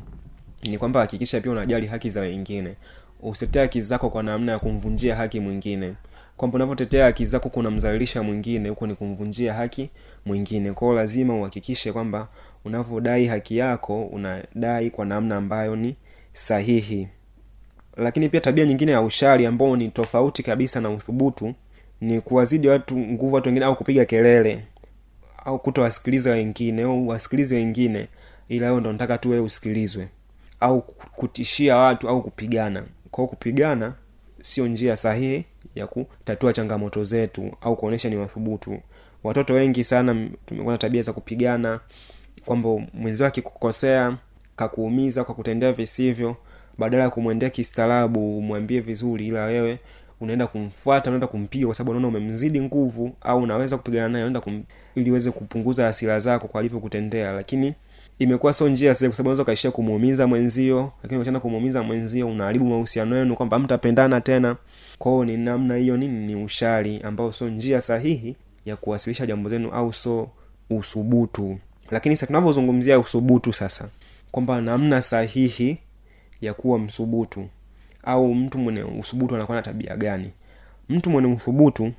ni 0.62 0.78
kwamba 0.78 1.00
hakikisha 1.00 1.40
pia 1.40 1.52
unajali 1.52 1.86
haki 1.86 2.10
za 2.10 2.20
wengine. 2.20 2.74
Usitetee 3.22 3.60
haki 3.60 3.80
zako 3.82 4.10
kwa 4.10 4.22
namna 4.22 4.52
ya 4.52 4.58
kumvunjia 4.58 5.16
haki 5.16 5.40
mwingine. 5.40 5.94
Kwamba 6.36 6.56
unavyotetea 6.56 7.04
haki 7.04 7.26
zako 7.26 7.48
kunamzalilisha 7.48 8.22
mwingine 8.22 8.68
huko 8.68 8.86
ni 8.86 8.94
kumvunjia 8.94 9.54
haki 9.54 9.90
mwingine. 10.24 10.72
Kwao 10.72 10.94
lazima 10.94 11.36
uhakikishe 11.40 11.92
kwamba 11.92 12.28
unavyodai 12.64 13.26
haki 13.26 13.56
yako 13.56 14.04
unadai 14.04 14.90
kwa 14.90 15.04
namna 15.04 15.36
ambayo 15.36 15.76
ni 15.76 15.96
sahihi 16.32 17.08
lakini 17.96 18.28
pia 18.28 18.40
tabia 18.40 18.64
nyingine 18.64 18.92
ya 18.92 19.00
ushari 19.02 19.46
ambao 19.46 19.76
ni 19.76 19.88
tofauti 19.90 20.42
kabisa 20.42 20.80
na 20.80 20.90
uthubutu 20.90 21.54
ni 22.00 22.20
kuwazidi 22.20 22.68
watu 22.68 22.98
nguvu 22.98 23.34
watu 23.34 23.48
wengine 23.48 23.66
au 23.66 23.76
kupiga 23.76 24.04
kelele 24.04 24.64
au 25.44 25.58
kutowasikiliza 25.58 26.30
wengine 26.30 26.82
au 26.82 27.08
wasikilizi 27.08 27.54
wengine 27.54 28.08
ila 28.48 28.80
ndo 28.80 28.92
nataka 28.92 29.18
tu 29.18 29.30
wewe 29.30 29.42
usikilizwe 29.42 30.08
au 30.60 30.82
kutishia 31.16 31.76
watu 31.76 32.08
au 32.08 32.22
kupigana. 32.22 32.84
Kwao 33.10 33.26
kupigana 33.26 33.92
sio 34.42 34.66
njia 34.66 34.96
sahihi 34.96 35.44
ya 35.74 35.86
kutatua 35.86 36.52
changamoto 36.52 37.04
zetu 37.04 37.52
au 37.60 37.76
kuonyesha 37.76 38.08
ni 38.08 38.16
wathubutu. 38.16 38.80
Watoto 39.24 39.54
wengi 39.54 39.84
sana 39.84 40.28
tumekuwa 40.46 40.74
na 40.74 40.78
tabia 40.78 41.02
za 41.02 41.12
kupigana 41.12 41.80
kwamba 42.44 42.68
mwenzio 42.94 43.26
akikukosea 43.26 44.16
kakuumiza 44.56 45.24
kwa 45.24 45.34
kutendea 45.34 45.72
visivyo 45.72 46.36
badala 46.78 47.02
ya 47.04 47.10
kumwendea 47.10 47.50
kistaarabu 47.50 48.38
umwambie 48.38 48.80
vizuri 48.80 49.26
ila 49.26 49.44
wewe 49.44 49.78
unaenda 50.20 50.46
kumfuata 50.46 51.10
unaenda 51.10 51.26
kumpiga 51.26 51.66
kwa 51.66 51.74
sababu 51.74 51.90
unaona 51.90 52.08
umemzidi 52.08 52.60
nguvu 52.60 53.12
au 53.20 53.42
unaweza 53.42 53.76
kupigana 53.76 54.08
naye 54.08 54.24
unaenda 54.24 54.40
kum, 54.40 54.62
ili 54.94 55.10
uweze 55.10 55.30
kupunguza 55.30 55.84
hasira 55.84 56.20
zako 56.20 56.48
kwa 56.48 56.60
alivyokutendea. 56.60 57.32
Lakini 57.32 57.74
imekuwa 58.18 58.52
sio 58.52 58.68
njia 58.68 58.94
sahihi 58.94 59.08
kwa 59.10 59.16
sababu 59.16 59.28
unaweza 59.28 59.42
ukaishia 59.42 59.70
kumuumiza 59.70 60.26
mwenzio 60.26 60.92
lakini 61.02 61.20
ukienda 61.20 61.40
kumuumiza 61.40 61.82
mwenzio 61.82 62.28
unaharibu 62.28 62.64
mahusiano 62.64 63.16
yenu 63.16 63.36
kwamba 63.36 63.58
mtapendana 63.58 64.20
tena. 64.20 64.56
Kwao 64.98 65.24
ni 65.24 65.36
namna 65.36 65.76
hiyo 65.76 65.96
nini? 65.96 66.26
Ni 66.26 66.44
ushari 66.44 67.00
ambao 67.00 67.32
sio 67.32 67.48
njia 67.48 67.80
sahihi 67.80 68.36
ya 68.64 68.76
kuwasilisha 68.76 69.26
jambo 69.26 69.48
zenu 69.48 69.70
au 69.70 69.92
so 69.92 70.28
usubutu 70.70 71.58
lakini 71.90 72.16
sasa 72.16 72.26
tunavyozungumzia 72.26 72.98
usubutu 72.98 73.52
sasa 73.52 73.88
kwamba 74.30 74.60
namna 74.60 75.02
sahihi 75.02 75.78
ya 76.40 76.54
kuwa 76.54 76.78
mthubutu? 76.78 77.48
Au 78.04 78.34
mtu 78.34 78.58
mwenye 78.58 78.82
uthubutu 78.82 79.34
anakuwa 79.34 79.56
na 79.56 79.62
tabia 79.62 79.96
gani? 79.96 80.30
Mtu 80.88 81.10
mwenye 81.10 81.32
uthubutu 81.34 81.92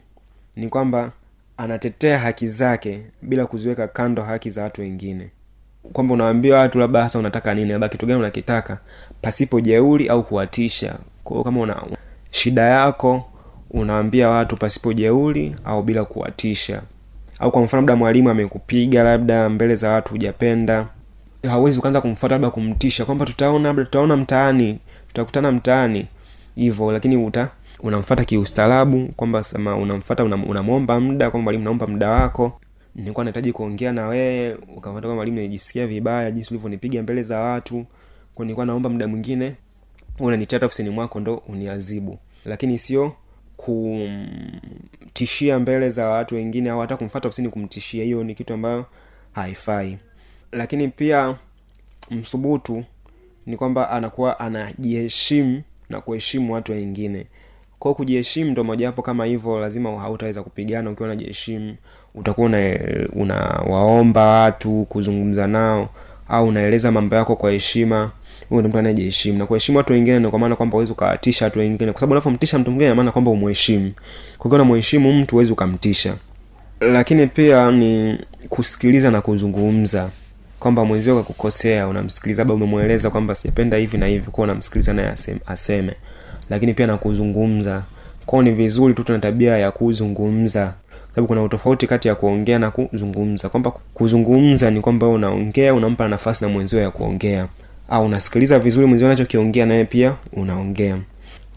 ni 0.56 0.70
kwamba 0.70 1.12
anatetea 1.58 2.20
haki 2.20 2.48
zake 2.48 3.02
bila 3.22 3.46
kuziweka 3.46 3.88
kando 3.88 4.22
haki 4.24 4.50
za 4.52 4.64
watu 4.64 4.82
wengine. 4.82 5.30
Kwamba 5.94 6.14
unawaambia 6.14 6.56
watu 6.56 6.80
labda 6.80 7.04
hasa 7.04 7.20
unataka 7.20 7.54
nini 7.54 7.72
labda 7.72 7.90
kitu 7.90 8.06
gani 8.06 8.20
unakitaka 8.20 8.78
pasipo 9.22 9.62
jeuli 9.62 10.08
au 10.10 10.24
kuwatisha. 10.24 10.96
Kwao 11.24 11.44
kama 11.44 11.62
una 11.62 11.84
shida 12.32 12.62
yako 12.62 13.26
unawaambia 13.72 14.30
watu 14.30 14.58
pasipo 14.58 14.94
jeuli 14.94 15.56
au 15.66 15.84
bila 15.84 16.06
kuwatisha. 16.06 16.82
Au 17.40 17.52
kwa 17.52 17.62
mfano 17.62 17.82
labda 17.82 17.96
mwalimu 17.96 18.30
amekupiga 18.30 19.04
labda 19.04 19.50
mbele 19.50 19.76
za 19.76 19.90
watu 19.90 20.12
hujapenda 20.12 20.88
hauwezi 21.44 21.80
ukaanza 21.80 22.02
kumfuata 22.02 22.36
labda 22.36 22.50
kumtisha 22.50 23.06
kwamba 23.06 23.26
tutaona 23.26 23.68
labda 23.70 23.86
tutaona 23.86 24.18
mtaani 24.18 24.80
tutakutana 25.08 25.52
mtaani 25.52 26.08
hivyo 26.56 26.92
lakini 26.92 27.18
uta 27.18 27.50
unamfata 27.80 28.26
kiustaarabu 28.26 29.08
kwamba 29.16 29.44
sema 29.44 29.76
unamfata 29.78 30.24
unamwomba 30.24 30.96
una 30.96 31.00
muda 31.00 31.32
kwamba 31.32 31.44
mwalimu 31.44 31.64
naomba 31.64 31.88
muda 31.88 32.10
wako. 32.10 32.60
Nilikuwa 32.96 33.24
nahitaji 33.24 33.52
kuongea 33.52 33.92
na 33.92 34.08
wewe 34.08 34.54
ukamfata 34.54 35.02
kwamba 35.02 35.16
mwalimu 35.16 35.38
najisikia 35.38 35.88
vibaya 35.88 36.32
jinsi 36.32 36.50
ulivyonipiga 36.50 37.04
mbele 37.04 37.24
za 37.24 37.40
watu. 37.40 37.86
Kwa 38.36 38.46
nilikuwa 38.46 38.66
naomba 38.66 38.90
muda 38.90 39.08
mwingine 39.08 39.56
unanichata 40.20 40.66
ofisini 40.66 40.90
mwako 40.90 41.20
ndo 41.20 41.36
uniazibu 41.48 42.18
lakini 42.46 42.80
sio 42.80 43.14
kumtishia 43.58 45.60
mbele 45.60 45.90
za 45.90 46.08
watu 46.08 46.36
wengine 46.36 46.70
au 46.70 46.80
hata 46.80 46.98
kumfata 46.98 47.28
ofisini 47.28 47.50
kumtishia 47.50 48.04
hiyo 48.04 48.24
ni 48.24 48.36
kitu 48.36 48.54
ambayo 48.54 48.86
haifai 49.32 49.98
lakini 50.52 50.88
pia 50.88 51.36
msubutu 52.12 52.84
ni 53.46 53.58
kwamba 53.58 53.90
anakuwa 53.90 54.40
anajiheshimu 54.40 55.62
na 55.90 56.02
kuheshimu 56.02 56.54
watu 56.54 56.72
wengine. 56.72 57.26
Kwao 57.80 57.94
kujiheshimu 57.94 58.52
ndo 58.52 58.64
mojawapo 58.64 59.02
kama 59.02 59.26
hivyo 59.26 59.60
lazima 59.60 60.00
hautaweza 60.00 60.44
kupigana 60.44 60.90
ukiwa 60.90 61.10
unajiheshimu. 61.10 61.76
Utakuwa 62.16 62.48
una, 63.14 63.36
watu 64.14 64.86
kuzungumza 64.90 65.48
nao 65.48 65.90
au 66.28 66.48
unaeleza 66.48 66.92
mambo 66.92 67.16
yako 67.16 67.36
kwa 67.36 67.52
heshima 67.52 68.12
huyo 68.50 68.62
ni 68.62 68.68
mtu 68.68 68.78
anayejiheshimu. 68.78 69.38
Na 69.38 69.46
kuheshimu 69.46 69.78
watu 69.78 69.94
wengine 69.94 70.20
ni 70.20 70.30
kwa 70.30 70.40
maana 70.40 70.56
kwamba 70.56 70.78
uwezi 70.78 70.92
ukawatisha 70.92 71.46
watu 71.46 71.60
wengine 71.60 71.92
kwa 71.92 72.00
sababu 72.00 72.12
unapomtisha 72.12 72.60
mtu 72.60 72.72
mwingine 72.72 72.94
maana 72.94 73.12
kwamba 73.12 73.32
umuheshimu 73.32 73.92
kwa 74.38 74.50
hiyo 74.52 74.64
unamheshimu 74.64 75.14
mtu 75.14 75.36
uwezi 75.36 75.52
ukamtisha. 75.52 76.16
Lakini 76.82 77.28
pia 77.28 77.72
ni 77.72 78.20
kusikiliza 78.50 79.12
na 79.12 79.22
kuzungumza 79.22 80.10
kwamba 80.60 80.86
mwenzio 80.86 81.16
kakukosea 81.18 81.88
unamsikiliza 81.88 82.42
labda 82.42 82.54
umemweleza 82.54 83.10
kwamba 83.10 83.36
sijapenda 83.36 83.78
hivi 83.78 83.98
na 83.98 84.06
hivi 84.08 84.32
kuwa 84.32 84.44
unamsikiliza 84.48 84.94
naye 84.94 85.08
aseme, 85.10 85.40
aseme. 85.46 85.94
Lakini 86.50 86.74
pia 86.74 86.88
na 86.88 86.98
kuzungumza 86.98 87.84
kwao 88.26 88.42
ni 88.42 88.52
vizuri 88.52 88.94
tu 88.94 89.04
tuna 89.04 89.20
tabia 89.20 89.58
ya 89.58 89.72
kuzungumza. 89.72 90.74
Sababu 91.10 91.28
kuna 91.28 91.44
utofauti 91.44 91.88
kati 91.88 92.08
ya 92.08 92.16
kuongea 92.16 92.60
na 92.60 92.72
kuzungumza. 92.72 93.50
Kwamba 93.50 93.72
kuzungumza 93.94 94.72
ni 94.72 94.82
kwamba 94.82 95.08
unaongea 95.08 95.74
unampa 95.74 96.08
nafasi 96.08 96.44
na 96.46 96.50
mwenzio 96.50 96.80
ya 96.82 96.92
kuongea. 96.92 97.48
Au 97.90 98.06
unasikiliza 98.06 98.60
vizuri 98.60 98.86
mwenzio 98.88 99.08
anachokiongea 99.08 99.66
naye 99.66 99.86
pia 99.86 100.16
unaongea. 100.34 100.98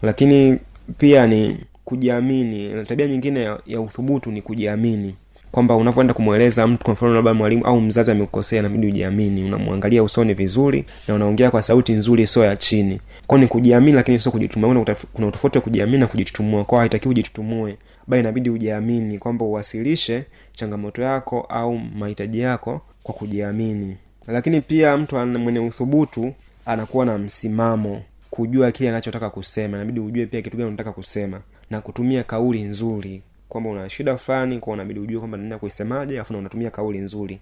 Lakini 0.01 0.59
pia 0.97 1.27
ni 1.27 1.57
kujiamini. 1.85 2.85
Tabia 2.85 3.07
nyingine 3.07 3.43
ya, 3.43 3.59
ya 3.67 3.81
uthubutu 3.81 4.31
ni 4.31 4.41
kujiamini 4.41 5.15
kwamba 5.51 5.75
unavyoenda 5.75 6.13
kumweleza 6.13 6.67
mtu 6.67 6.83
kwa 6.83 6.93
mfano 6.93 7.13
labda 7.15 7.33
mwalimu 7.33 7.65
au 7.65 7.81
mzazi 7.81 8.11
amekukosea 8.11 8.61
nabidi 8.61 8.87
ujiamini 8.87 9.43
unamwangalia 9.43 10.03
usoni 10.03 10.33
vizuri 10.33 10.85
na 11.07 11.13
unaongea 11.15 11.51
kwa 11.51 11.61
sauti 11.61 11.93
nzuri 11.93 12.27
sio 12.27 12.43
ya 12.43 12.55
chini. 12.55 12.99
Kwao 13.27 13.41
ni 13.41 13.47
kujiamini 13.47 13.91
lakini 13.95 14.19
sio 14.19 14.31
kujitumua 14.31 14.85
kuna 15.13 15.27
utofauti 15.27 15.57
wa 15.57 15.61
kujiamini 15.61 15.97
na 15.97 16.07
kujitutumua. 16.07 16.63
Kwao 16.65 16.79
haitakiwi 16.79 17.11
ujitutumue 17.11 17.77
bali 18.07 18.19
inabidi 18.21 18.49
ujiamini 18.49 19.17
kwamba 19.19 19.45
uwasilishe 19.45 20.23
changamoto 20.53 21.01
yako 21.01 21.41
au 21.49 21.77
mahitaji 21.77 22.39
yako 22.39 22.81
kwa 23.03 23.13
kujiamini. 23.15 23.97
Lakini 24.27 24.61
pia 24.61 24.97
mtu 24.97 25.15
mwenye 25.25 25.59
uthubutu 25.59 26.33
anakuwa 26.65 27.05
na 27.05 27.17
msimamo 27.17 28.01
kujua 28.29 28.71
kile 28.71 28.89
anachotaka 28.89 29.29
kusema. 29.29 29.77
Inabidi 29.77 29.99
ujue 29.99 30.25
pia 30.25 30.41
kitu 30.41 30.57
gani 30.57 30.67
unataka 30.67 30.91
kusema 30.91 31.41
na 31.69 31.81
kutumia 31.81 32.23
kauli 32.23 32.61
nzuri 32.61 33.21
kwamba 33.51 33.69
una 33.69 33.89
shida 33.89 34.17
fulani 34.17 34.59
kwa 34.59 34.73
unabidi 34.73 34.99
ujue 34.99 35.19
kwamba 35.19 35.37
naenda 35.37 35.57
kuisemaje 35.57 36.19
afu 36.19 36.33
na 36.33 36.39
unatumia 36.39 36.69
kauli 36.71 36.99
nzuri. 36.99 37.39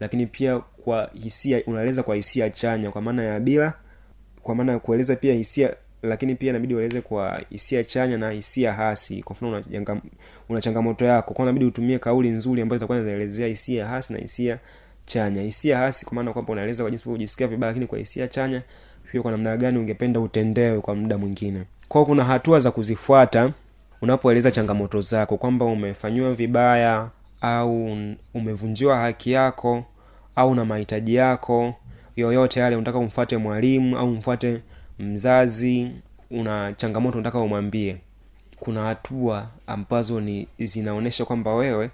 Lakini 0.00 0.26
pia 0.26 0.58
kwa 0.58 1.10
hisia 1.22 1.62
unaeleza 1.66 2.02
kwa 2.02 2.16
hisia 2.16 2.50
chanya 2.50 2.90
kwa 2.90 3.02
maana 3.02 3.22
ya 3.24 3.40
bila 3.40 3.72
kwa 4.42 4.54
maana 4.54 4.72
ya 4.72 4.78
kueleza 4.78 5.16
pia 5.16 5.34
hisia 5.34 5.74
lakini 6.02 6.34
pia 6.34 6.50
inabidi 6.50 6.74
ueleze 6.74 7.00
kwa 7.00 7.42
hisia 7.50 7.84
chanya 7.84 8.18
na 8.18 8.30
hisia 8.30 8.72
hasi. 8.72 9.22
Kwa 9.22 9.36
mfano 9.36 9.64
una 10.48 10.60
changamoto 10.60 11.04
yako 11.04 11.34
kwa 11.34 11.44
inabidi 11.44 11.64
utumie 11.64 11.98
kauli 11.98 12.28
nzuri 12.28 12.62
ambayo 12.62 12.76
itakuwa 12.76 12.98
inaelezea 12.98 13.46
hisia 13.46 13.86
hasi 13.86 14.12
na 14.12 14.18
hisia 14.18 14.58
chanya. 15.04 15.42
Hisia 15.42 15.78
hasi 15.78 16.04
kwa 16.06 16.14
maana 16.14 16.32
kwamba 16.32 16.52
unaeleza 16.52 16.82
kwa 16.82 16.90
jinsi 16.90 17.08
unavyojisikia 17.08 17.46
vibaya 17.46 17.70
lakini 17.70 17.86
kwa 17.86 17.98
hisia 17.98 18.28
chanya 18.28 18.62
pia 19.12 19.22
kwa 19.22 19.30
namna 19.30 19.56
gani 19.56 19.78
ungependa 19.78 20.20
utendewe 20.20 20.80
kwa 20.80 20.94
muda 20.94 21.18
mwingine. 21.18 21.62
Kwao 21.88 22.04
kuna 22.06 22.24
hatua 22.24 22.60
za 22.60 22.70
kuzifuata 22.70 23.52
unapoeleza 24.02 24.50
changamoto 24.50 25.00
zako 25.00 25.36
kwamba 25.36 25.64
umefanyiwa 25.64 26.34
vibaya 26.34 27.08
au 27.40 27.98
umevunjiwa 28.34 28.98
haki 28.98 29.32
yako 29.32 29.84
au 30.36 30.54
na 30.54 30.64
mahitaji 30.64 31.14
yako 31.14 31.74
yoyote 32.16 32.60
yale 32.60 32.76
unataka 32.76 32.98
umfuate 32.98 33.36
mwalimu 33.36 33.98
au 33.98 34.08
umfuate 34.08 34.62
mzazi 34.98 35.90
una 36.30 36.72
changamoto 36.72 37.18
unataka 37.18 37.38
umwambie 37.38 37.96
kuna 38.60 38.82
hatua 38.82 39.46
ambazo 39.66 40.20
ni 40.20 40.48
zinaonyesha 40.58 41.24
kwamba 41.24 41.54
wewe 41.54 41.90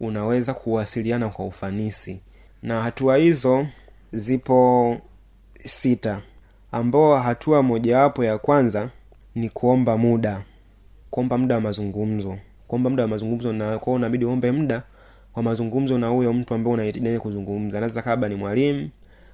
unaweza 0.00 0.54
kuwasiliana 0.54 1.28
kwa 1.28 1.46
ufanisi. 1.46 2.20
Na 2.62 2.82
hatua 2.82 3.16
hizo 3.16 3.66
zipo 4.12 4.96
sita 5.64 6.20
ambao 6.72 7.16
hatua 7.18 7.62
mojawapo 7.62 8.24
ya 8.24 8.38
kwanza 8.38 8.90
ni 9.34 9.48
kuomba 9.48 9.96
muda 9.98 10.42
kuomba 11.10 11.38
muda 11.38 11.54
wa 11.54 11.60
mazungumzo. 11.60 12.38
Kuomba 12.68 12.90
muda 12.90 13.02
wa 13.02 13.08
mazungumzo 13.08 13.52
na 13.52 13.78
kwao 13.78 13.96
unabidi 13.96 14.24
uombe 14.24 14.52
muda 14.52 14.82
wa 15.34 15.42
mazungumzo 15.42 15.98
na 15.98 16.08
huyo 16.08 16.32
mtu 16.32 16.54
ambaye 16.54 16.74
unahitaji 16.74 17.04
naye 17.04 17.18
kuzungumza. 17.18 17.78
Anaweza 17.78 18.02
kaa 18.02 18.16
ni 18.16 18.34
mwalimu 18.34 18.90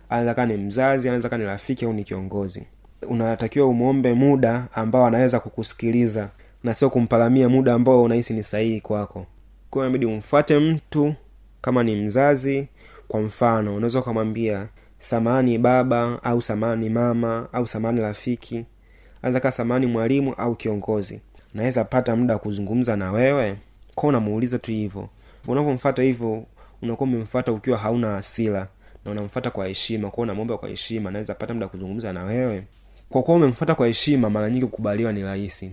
anaweza 0.08 0.34
kaa 0.34 0.46
ni 0.46 0.56
mzazi 0.56 1.08
anaweza 1.08 1.28
kaa 1.28 1.38
ni 1.38 1.44
rafiki 1.44 1.84
au 1.84 1.92
ni 1.92 2.04
kiongozi. 2.04 2.66
Unatakiwa 3.08 3.66
umwombe 3.66 4.14
muda 4.14 4.66
ambao 4.74 5.06
anaweza 5.06 5.40
kukusikiliza 5.40 6.28
na 6.64 6.74
sio 6.74 6.90
kumparamia 6.90 7.48
muda 7.48 7.74
ambao 7.74 8.02
unahisi 8.02 8.34
ni 8.34 8.42
sahihi 8.42 8.80
kwako. 8.80 9.26
Kwa 9.70 9.82
inabidi 9.84 10.06
umfuate 10.06 10.58
mtu 10.58 11.14
kama 11.60 11.82
ni 11.82 11.94
mzazi 11.96 12.68
kwa 13.08 13.20
mfano. 13.20 13.76
Unaweza 13.76 13.98
ukamwambia 13.98 14.68
samani 14.98 15.58
baba 15.58 16.18
au 16.24 16.42
samani 16.42 16.90
mama 16.90 17.48
au 17.52 17.66
samani 17.66 18.00
rafiki. 18.00 18.64
Anaweza 19.22 19.40
kaa 19.40 19.50
samani 19.50 19.86
mwalimu 19.86 20.32
au 20.34 20.54
kiongozi 20.54 21.20
naweza 21.56 21.84
pata 21.84 22.16
muda 22.16 22.34
wa 22.34 22.40
kuzungumza 22.40 22.96
na 22.96 23.12
wewe? 23.12 23.56
Kwa 23.94 24.08
unamuuliza 24.08 24.58
tu 24.58 24.70
hivyo. 24.70 25.08
Unavyomfata 25.48 26.02
hivyo 26.02 26.44
unakuwa 26.82 27.08
umemfata 27.08 27.52
ukiwa 27.52 27.78
hauna 27.78 28.08
hasira 28.08 28.68
na 29.04 29.10
unamfata 29.10 29.50
kwa 29.50 29.66
heshima. 29.66 30.10
Kwao 30.10 30.22
unamwomba 30.22 30.58
kwa 30.58 30.68
heshima 30.68 31.10
naweza 31.10 31.34
pata 31.34 31.54
muda 31.54 31.68
kuzungumza 31.68 32.12
na 32.12 32.24
wewe? 32.24 32.62
Kwa 33.08 33.22
kuwa 33.22 33.36
umemfata 33.36 33.74
kwa 33.74 33.86
heshima 33.86 34.30
mara 34.30 34.50
nyingi 34.50 34.64
kukubaliwa 34.66 35.12
ni 35.12 35.22
rahisi. 35.22 35.72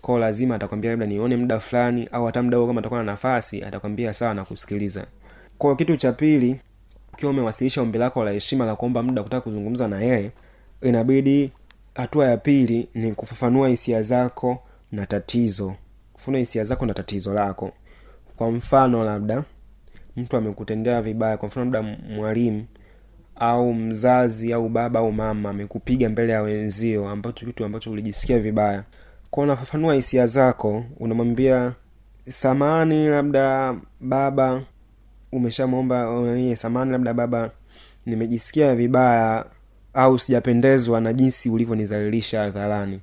Kwao 0.00 0.18
lazima 0.18 0.54
atakwambia 0.54 0.90
labda 0.90 1.06
nione 1.06 1.36
muda 1.36 1.60
fulani 1.60 2.08
au 2.12 2.26
hata 2.26 2.42
muda 2.42 2.66
kama 2.66 2.80
atakuwa 2.80 3.00
na 3.04 3.12
nafasi 3.12 3.62
atakwambia 3.64 4.14
sawa 4.14 4.34
na 4.34 4.46
kwao 5.58 5.76
kitu 5.76 5.96
cha 5.96 6.12
pili 6.12 6.60
ukiwa 7.12 7.32
umewasilisha 7.32 7.82
ombi 7.82 7.98
lako 7.98 8.24
la 8.24 8.30
heshima 8.30 8.66
la 8.66 8.76
kuomba 8.76 9.02
muda 9.02 9.22
kutaka 9.22 9.40
kuzungumza 9.40 9.88
na 9.88 10.00
yeye 10.00 10.30
inabidi 10.82 11.52
hatua 11.94 12.26
ya 12.28 12.36
pili 12.36 12.88
ni 12.94 13.12
kufafanua 13.12 13.68
hisia 13.68 14.02
zako 14.02 14.62
na 14.92 15.06
tatizo. 15.06 15.74
Funa 16.16 16.38
hisia 16.38 16.64
zako 16.64 16.86
na 16.86 16.94
tatizo 16.94 17.34
lako. 17.34 17.72
Kwa 18.36 18.50
mfano 18.50 19.04
labda 19.04 19.44
mtu 20.16 20.36
amekutendea 20.36 21.02
vibaya 21.02 21.36
kwa 21.36 21.48
mfano 21.48 21.70
labda 21.70 21.82
mwalimu 22.16 22.66
au 23.36 23.74
mzazi 23.74 24.52
au 24.52 24.68
baba 24.68 25.00
au 25.00 25.12
mama 25.12 25.50
amekupiga 25.50 26.08
mbele 26.08 26.32
ya 26.32 26.42
wenzio 26.42 27.08
ambacho 27.08 27.46
kitu 27.46 27.64
ambacho 27.64 27.90
ulijisikia 27.90 28.38
vibaya. 28.38 28.84
Kwa 29.30 29.42
unafafanua 29.42 29.94
hisia 29.94 30.26
zako 30.26 30.84
unamwambia 31.00 31.72
samani 32.28 33.08
labda 33.08 33.74
baba 34.00 34.62
umeshamwomba 35.32 36.08
samani 36.56 36.92
labda 36.92 37.14
baba 37.14 37.50
nimejisikia 38.06 38.74
vibaya 38.74 39.44
au 39.94 40.18
sijapendezwa 40.18 41.00
na 41.00 41.12
jinsi 41.12 41.50
ulivyonizalilisha 41.50 42.40
hadharani 42.40 43.00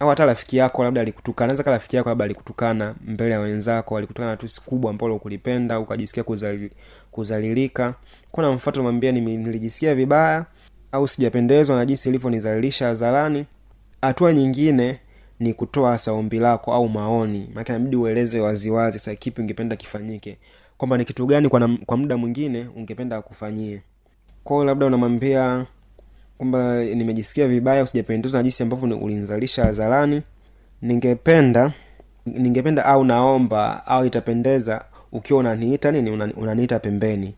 au 0.00 0.08
hata 0.08 0.26
rafiki 0.26 0.56
yako 0.56 0.84
labda 0.84 1.00
alikutukana 1.00 1.52
naweza 1.52 1.70
rafiki 1.70 1.96
yako 1.96 2.08
labda 2.08 2.24
alikutukana 2.24 2.94
mbele 3.06 3.30
ya 3.30 3.40
wenzako 3.40 3.96
alikutukana 3.96 4.30
na 4.30 4.36
tusi 4.36 4.60
kubwa 4.60 4.90
ambalo 4.90 5.18
kulipenda 5.18 5.80
ukajisikia 5.80 6.22
kuzali, 6.22 6.70
kuzalilika. 7.10 7.94
Kuna 8.32 8.52
mfuata 8.52 8.82
mwambia 8.82 9.12
nilijisikia 9.12 9.94
vibaya 9.94 10.44
au 10.92 11.08
sijapendezwa 11.08 11.76
na 11.76 11.86
jinsi 11.86 12.08
ulivyonizalilisha 12.08 12.86
hadharani. 12.86 13.46
Hatua 14.02 14.32
nyingine 14.32 15.00
ni 15.40 15.54
kutoa 15.54 15.90
hasa 15.90 16.22
lako 16.30 16.72
au 16.74 16.88
maoni. 16.88 17.50
Maake 17.54 17.72
nabidi 17.72 17.96
ueleze 17.96 18.40
waziwazi 18.40 18.98
sa 18.98 19.14
kipi 19.14 19.40
ungependa 19.40 19.76
kifanyike? 19.76 20.38
Kwamba 20.78 20.98
ni 20.98 21.04
kitu 21.04 21.26
gani 21.26 21.48
kwa, 21.48 21.60
na, 21.60 21.78
kwa 21.86 21.96
muda 21.96 22.16
mwingine 22.16 22.66
ungependa 22.76 23.16
akufanyie. 23.16 23.82
Kwao 24.44 24.64
labda 24.64 24.86
unamwambia 24.86 25.66
kwamba 26.38 26.84
nimejisikia 26.84 27.48
vibaya 27.48 27.82
usijapendezwa 27.82 28.38
na 28.38 28.42
jinsi 28.42 28.62
ambavyo 28.62 28.98
ulinizalisha 28.98 29.64
hadharani. 29.64 30.22
Ningependa 30.82 31.72
ningependa 32.26 32.84
au 32.84 33.04
naomba 33.04 33.86
au 33.86 34.04
itapendeza 34.06 34.84
ukiwa 35.12 35.40
unaniita 35.40 35.90
nini 35.92 36.10
unaniita 36.36 36.78
pembeni. 36.78 37.34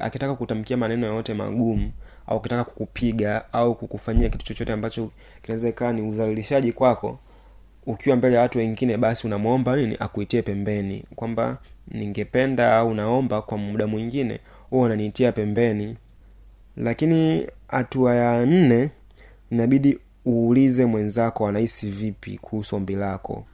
Akitaka 0.00 0.34
kutamkia 0.34 0.76
maneno 0.76 1.06
yoyote 1.06 1.34
magumu 1.34 1.92
au 2.26 2.36
akitaka 2.38 2.64
kukupiga 2.64 3.52
au 3.52 3.74
kukufanyia 3.74 4.28
kitu 4.28 4.44
chochote 4.46 4.72
ambacho 4.72 5.10
kinaweza 5.42 5.68
ikawa 5.68 5.92
ni 5.92 6.02
udhalilishaji 6.02 6.72
kwako 6.72 7.18
ukiwa 7.86 8.16
mbele 8.16 8.34
ya 8.36 8.40
watu 8.42 8.58
wengine 8.58 8.96
basi 8.96 9.26
unamwomba 9.26 9.76
nini 9.76 9.96
akuitie 10.00 10.42
pembeni. 10.42 11.04
Kwamba 11.16 11.58
ningependa 11.88 12.76
au 12.76 12.94
naomba 12.94 13.42
kwa 13.42 13.58
muda 13.58 13.86
mwingine 13.86 14.40
huwa 14.70 14.86
unaniitia 14.86 15.32
pembeni. 15.32 15.96
Lakini 16.76 17.46
hatua 17.68 18.14
ya 18.14 18.46
nne 18.46 18.90
inabidi 19.50 19.98
uulize 20.26 20.86
mwenzako 20.86 21.48
anahisi 21.48 21.90
vipi 21.90 22.38
kuhusu 22.38 22.76
ombi 22.76 22.94
lako. 22.94 23.44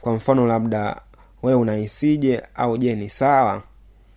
Kwa 0.00 0.14
mfano 0.14 0.46
labda 0.46 1.00
wewe 1.42 1.58
unahisije 1.60 2.42
au 2.54 2.78
je 2.78 2.94
ni 2.94 3.10
sawa? 3.10 3.62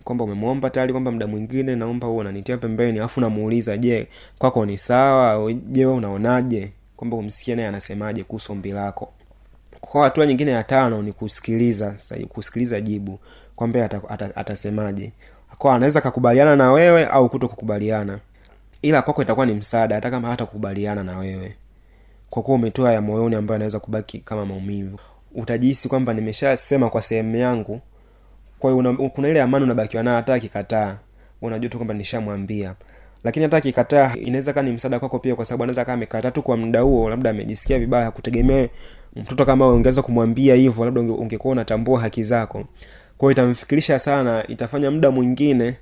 Kwamba 0.04 0.24
umemwomba 0.24 0.70
tayari 0.70 0.92
kwamba 0.92 1.10
muda 1.10 1.26
mwingine 1.26 1.76
naomba 1.76 2.06
huo 2.06 2.16
unanitia 2.16 2.56
pembeni 2.58 2.98
alafu 2.98 3.20
namuuliza 3.20 3.76
je 3.78 4.08
kwako 4.38 4.66
ni 4.66 4.78
sawa? 4.78 5.52
Je 5.52 5.86
we 5.86 5.92
unaonaje? 5.92 6.72
Kwamba 6.96 7.16
umsikie 7.16 7.54
naye 7.54 7.68
anasemaje 7.68 8.24
kuhusu 8.24 8.52
ombi 8.52 8.72
lako. 8.72 9.12
Kwa 9.80 10.04
hatua 10.04 10.26
nyingine 10.26 10.50
ya 10.50 10.62
tano 10.64 11.02
ni 11.02 11.12
kusikiliza 11.12 11.94
sahi, 11.98 12.26
kusikiliza 12.26 12.80
jibu 12.80 13.18
kwamba 13.56 13.84
atasemaje 14.34 15.04
ata, 15.04 15.10
ata 15.52 15.56
kwa 15.58 15.74
anaweza 15.74 16.00
kakubaliana 16.00 16.56
na 16.56 16.72
wewe 16.72 17.06
au 17.06 17.28
kuto 17.28 17.48
kukubaliana 17.48 18.18
ila 18.82 19.02
kwako 19.02 19.22
itakuwa 19.22 19.46
ni 19.46 19.54
msaada 19.54 19.94
hata 19.94 20.10
kama 20.10 20.28
hata 20.28 20.46
kukubaliana 20.46 21.04
na 21.04 21.18
wewe. 21.18 21.56
Kwa 22.30 22.42
kuwa 22.42 22.54
umetoa 22.54 22.92
ya 22.92 23.00
moyoni 23.00 23.36
ambayo 23.36 23.56
anaweza 23.56 23.80
kubaki 23.80 24.18
kama 24.18 24.46
maumivu. 24.46 24.98
Utajihisi 25.34 25.88
kwamba 25.88 26.12
nimeshasema 26.14 26.90
kwa 26.90 27.02
sehemu 27.02 27.36
yangu 27.36 27.80
kwa 28.60 28.72
hiyo 28.72 29.08
kuna 29.08 29.28
ile 29.28 29.42
amani 29.42 29.64
unabakiwa 29.64 30.02
nayo 30.02 30.16
hata 30.16 30.34
akikataa 30.34 30.96
unajua 31.42 31.70
tu 31.70 31.76
kwamba 31.78 31.94
nishamwambia. 31.94 32.74
Lakini 33.24 33.42
hata 33.42 33.56
akikataa 33.56 34.14
inaweza 34.14 34.52
kaa 34.52 34.62
ni 34.62 34.72
msaada 34.72 34.98
kwako 34.98 35.18
pia 35.18 35.34
kwa 35.36 35.44
sababu 35.44 35.62
anaweza 35.62 35.84
kaa 35.84 35.92
amekataa 35.92 36.30
tu 36.30 36.42
kwa 36.42 36.56
muda 36.56 36.80
huo 36.80 37.10
labda 37.10 37.30
amejisikia 37.30 37.78
vibaya 37.78 38.10
kutegemea 38.10 38.68
mtoto 39.16 39.44
kama 39.46 39.68
ungeweza 39.68 40.02
kumwambia 40.02 40.54
hivyo 40.54 40.84
labda 40.84 41.00
ungekuwa 41.00 41.52
unatambua 41.52 42.00
haki 42.00 42.24
zako. 42.24 42.64
Kwao 43.18 43.30
itamfikirisha 43.32 43.98
sana 43.98 44.44
itafanya 44.48 44.90
muda 44.90 45.10
mwingine 45.10 45.74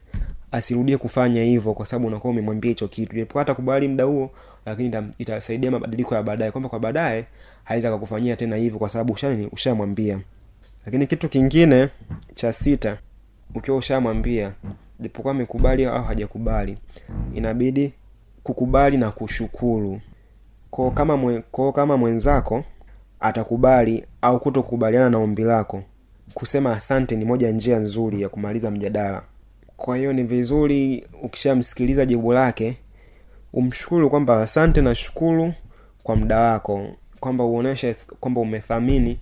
asirudie 0.53 0.97
kufanya 0.97 1.43
hivyo 1.45 1.75
kwa 1.75 1.87
sababu 1.87 2.07
unakuwa 2.07 2.31
umemwambia 2.31 2.69
hicho 2.69 2.89
kitu. 2.89 3.17
Japo 3.17 3.39
hata 3.39 3.55
kubali 3.55 3.89
muda 3.89 4.05
huo 4.05 4.31
lakini 4.67 4.97
itasaidia 5.19 5.71
mabadiliko 5.71 6.15
ya 6.15 6.23
baadaye 6.23 6.51
kwamba 6.51 6.69
kwa 6.69 6.81
baadaye 6.81 7.25
hawezi 7.65 7.87
akakufanyia 7.87 8.37
tena 8.37 8.57
hivyo 8.57 8.79
kwa 8.79 8.89
sababu 8.89 9.17
ushamwambia. 9.53 10.21
Lakini 10.87 11.07
kitu 11.07 11.29
kingine 11.29 11.89
cha 12.35 12.53
sita 12.53 12.99
ukiwa 13.55 13.77
ushamwambia 13.77 14.53
japokuwa 15.01 15.35
amekubali 15.35 15.85
au 15.87 16.03
hajakubali 16.05 16.79
inabidi 17.35 17.93
kukubali 18.43 18.97
na 18.97 19.11
kushukuru. 19.11 20.01
Ko 20.71 20.91
kama 20.91 21.17
mwe, 21.17 21.43
ko 21.51 21.73
kama 21.73 21.97
mwenzako 21.97 22.65
atakubali 23.21 24.05
au 24.23 24.41
kutokubaliana 24.41 25.11
na 25.11 25.19
ombi 25.19 25.43
lako 25.43 25.83
kusema 26.35 26.73
asante 26.73 27.17
ni 27.17 27.25
moja 27.25 27.51
njia 27.51 27.79
nzuri 27.79 28.23
ya 28.23 28.29
kumaliza 28.29 28.71
mjadala 28.71 29.23
kwa 29.79 29.97
hiyo 29.97 30.13
ni 30.13 30.23
vizuri 30.23 31.05
ukishamsikiliza 31.23 32.07
jibu 32.07 32.33
lake 32.33 32.77
umshukuru 33.53 34.11
kwamba 34.11 34.43
asante 34.43 34.81
na 34.83 34.95
shukuru 34.95 35.53
kwa 36.03 36.17
muda 36.17 36.39
wako 36.41 36.87
kwamba 37.21 37.45
uoneshe 37.45 37.97
kwamba 38.21 38.41
umethamini 38.41 39.19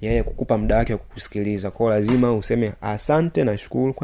yeye 0.00 0.22
kukupa 0.22 0.58
muda 0.58 0.76
wake 0.76 0.92
wa 0.92 0.98
kukusikiliza. 0.98 1.70
Kwao 1.70 1.90
lazima 1.90 2.32
useme 2.34 2.72
asante 2.80 3.44
na 3.44 3.58
shukuru 3.58 3.94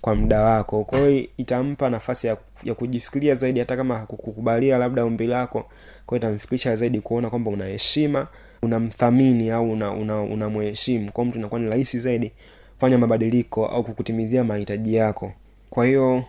kwa 0.00 0.14
muda 0.14 0.40
wako. 0.42 0.84
Kwahiyo 0.84 1.26
itampa 1.36 1.90
nafasi 1.90 2.26
ya, 2.26 2.36
ya 2.64 2.74
kujifikiria 2.74 3.34
zaidi 3.34 3.60
hata 3.60 3.76
kama 3.76 3.98
hakukubalia 3.98 4.78
labda 4.78 5.04
ombi 5.04 5.26
lako. 5.26 5.66
Kwao 6.06 6.16
itamfikirisha 6.18 6.76
zaidi 6.76 7.00
kuona 7.00 7.30
kwamba 7.30 7.50
unaheshima 7.50 8.26
unamthamini 8.62 9.50
au 9.50 9.72
unamheshimu 9.72 10.98
una, 10.98 11.06
una 11.06 11.12
kwao 11.12 11.24
mtu 11.26 11.38
inakuwa 11.38 11.60
ni 11.60 11.70
rahisi 11.70 12.00
zaidi 12.00 12.32
kufanya 12.76 12.98
mabadiliko 12.98 13.66
au 13.66 13.84
kukutimizia 13.84 14.44
mahitaji 14.44 14.94
yako. 14.94 15.32
Kwa 15.70 15.86
hiyo 15.86 16.24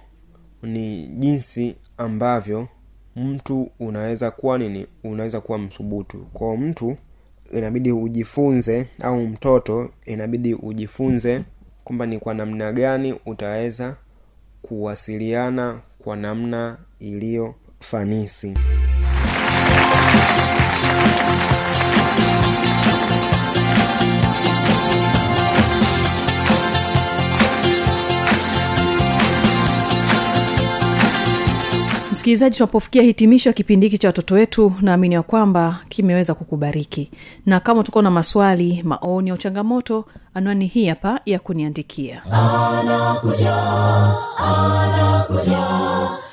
ni 0.64 1.08
jinsi 1.08 1.76
ambavyo 1.98 2.68
mtu 3.16 3.70
unaweza 3.80 4.32
kuwa 4.32 4.58
nini? 4.58 4.88
Unaweza 5.04 5.42
kuwa 5.42 5.58
mthubutu. 5.58 6.18
Kwao 6.34 6.58
mtu 6.58 6.98
inabidi 7.54 7.92
ujifunze 7.92 8.86
au 9.02 9.18
mtoto 9.28 9.90
inabidi 10.06 10.54
ujifunze 10.54 11.42
kwamba 11.84 12.06
ni 12.06 12.20
kwa 12.20 12.34
namna 12.34 12.72
gani 12.74 13.16
utaweza 13.26 13.96
kuwasiliana 14.62 15.80
kwa 16.00 16.16
namna 16.16 16.78
iliyo 17.00 17.56
fanisi 17.80 18.54
msikilizaji 32.28 32.56
tunapofikia 32.58 33.02
hitimisho 33.02 33.50
ya 33.50 33.54
kipindi 33.54 33.86
hiki 33.86 33.98
cha 33.98 34.08
watoto 34.08 34.36
wetu 34.36 34.74
naamini 34.82 35.16
ya 35.16 35.24
kwamba 35.24 35.80
kimeweza 35.90 36.34
kukubariki. 36.34 37.12
Na 37.46 37.60
kama 37.60 37.84
tuko 37.84 38.02
na 38.02 38.12
maswali 38.12 38.84
maoni 38.84 39.30
au 39.30 39.38
changamoto 39.38 40.06
anwani 40.34 40.68
hii 40.68 40.86
hapa 40.88 41.20
ya 41.26 41.40
kuniandikia. 41.40 42.22
Anakuja 42.26 43.56
anakuja 44.38 45.64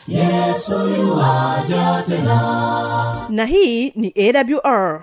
yesu 0.09 0.89
yuaja 0.89 2.03
tena. 2.07 3.27
Na 3.29 3.45
hii 3.47 3.91
ni 3.91 4.15
awr 4.17 5.03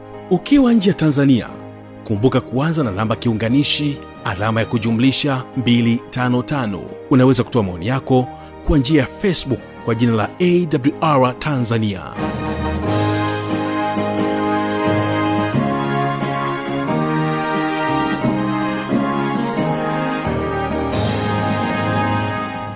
ukiwa 0.31 0.73
nje 0.73 0.89
ya 0.89 0.95
tanzania 0.95 1.47
kumbuka 2.07 2.41
kuanza 2.41 2.83
na 2.83 2.91
namba 2.91 3.15
kiunganishi 3.15 3.97
alama 4.25 4.59
ya 4.59 4.65
kujumlisha 4.65 5.43
255 5.59 6.79
unaweza 7.09 7.43
kutoa 7.43 7.63
maoni 7.63 7.87
yako 7.87 8.27
kwa 8.67 8.77
njia 8.77 9.01
ya 9.01 9.07
facebook 9.07 9.59
kwa 9.85 9.95
jina 9.95 10.13
la 10.13 10.29
awr 10.39 11.39
tanzania. 11.39 12.01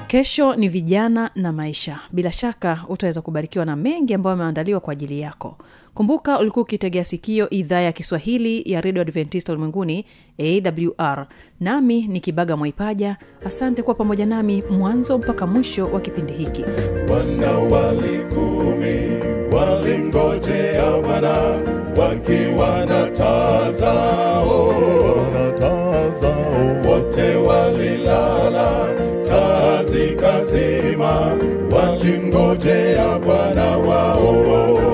Kesho 0.07 0.55
ni 0.55 0.69
vijana 0.69 1.31
na 1.35 1.51
maisha. 1.51 1.99
Bila 2.11 2.31
shaka 2.31 2.79
utaweza 2.89 3.21
kubarikiwa 3.21 3.65
na 3.65 3.75
mengi 3.75 4.13
ambayo 4.13 4.33
ameandaliwa 4.33 4.79
kwa 4.79 4.93
ajili 4.93 5.19
yako 5.19 5.57
kumbuka 5.95 6.39
ulikuwa 6.39 6.63
ukitegea 6.63 7.03
sikio 7.03 7.49
idhaa 7.49 7.79
ya 7.81 7.91
kiswahili 7.91 8.71
ya 8.71 8.81
redio 8.81 9.01
adventista 9.01 9.53
ulimwenguni 9.53 10.05
awr 10.39 11.27
nami 11.59 12.07
ni 12.07 12.19
kibaga 12.19 12.57
mwaipaja. 12.57 13.17
Asante 13.45 13.83
kuwa 13.83 13.95
pamoja 13.95 14.25
nami 14.25 14.63
mwanzo 14.69 15.17
mpaka 15.17 15.47
mwisho 15.47 15.85
wa 15.85 16.01
kipindi 16.01 16.33
hiki. 16.33 16.63
Wana 17.09 17.51
walikumi 17.57 18.95
walingojea 19.51 21.01
bwana 21.01 21.33
wakiwa 21.97 22.85
na 22.85 23.05
taa 23.11 23.71
zao. 23.71 24.65
Wote 26.87 27.35
walilala 27.35 28.87
taa 29.23 29.83
zikazima 29.83 31.37
bwana 33.25 33.77
wao 33.77 34.84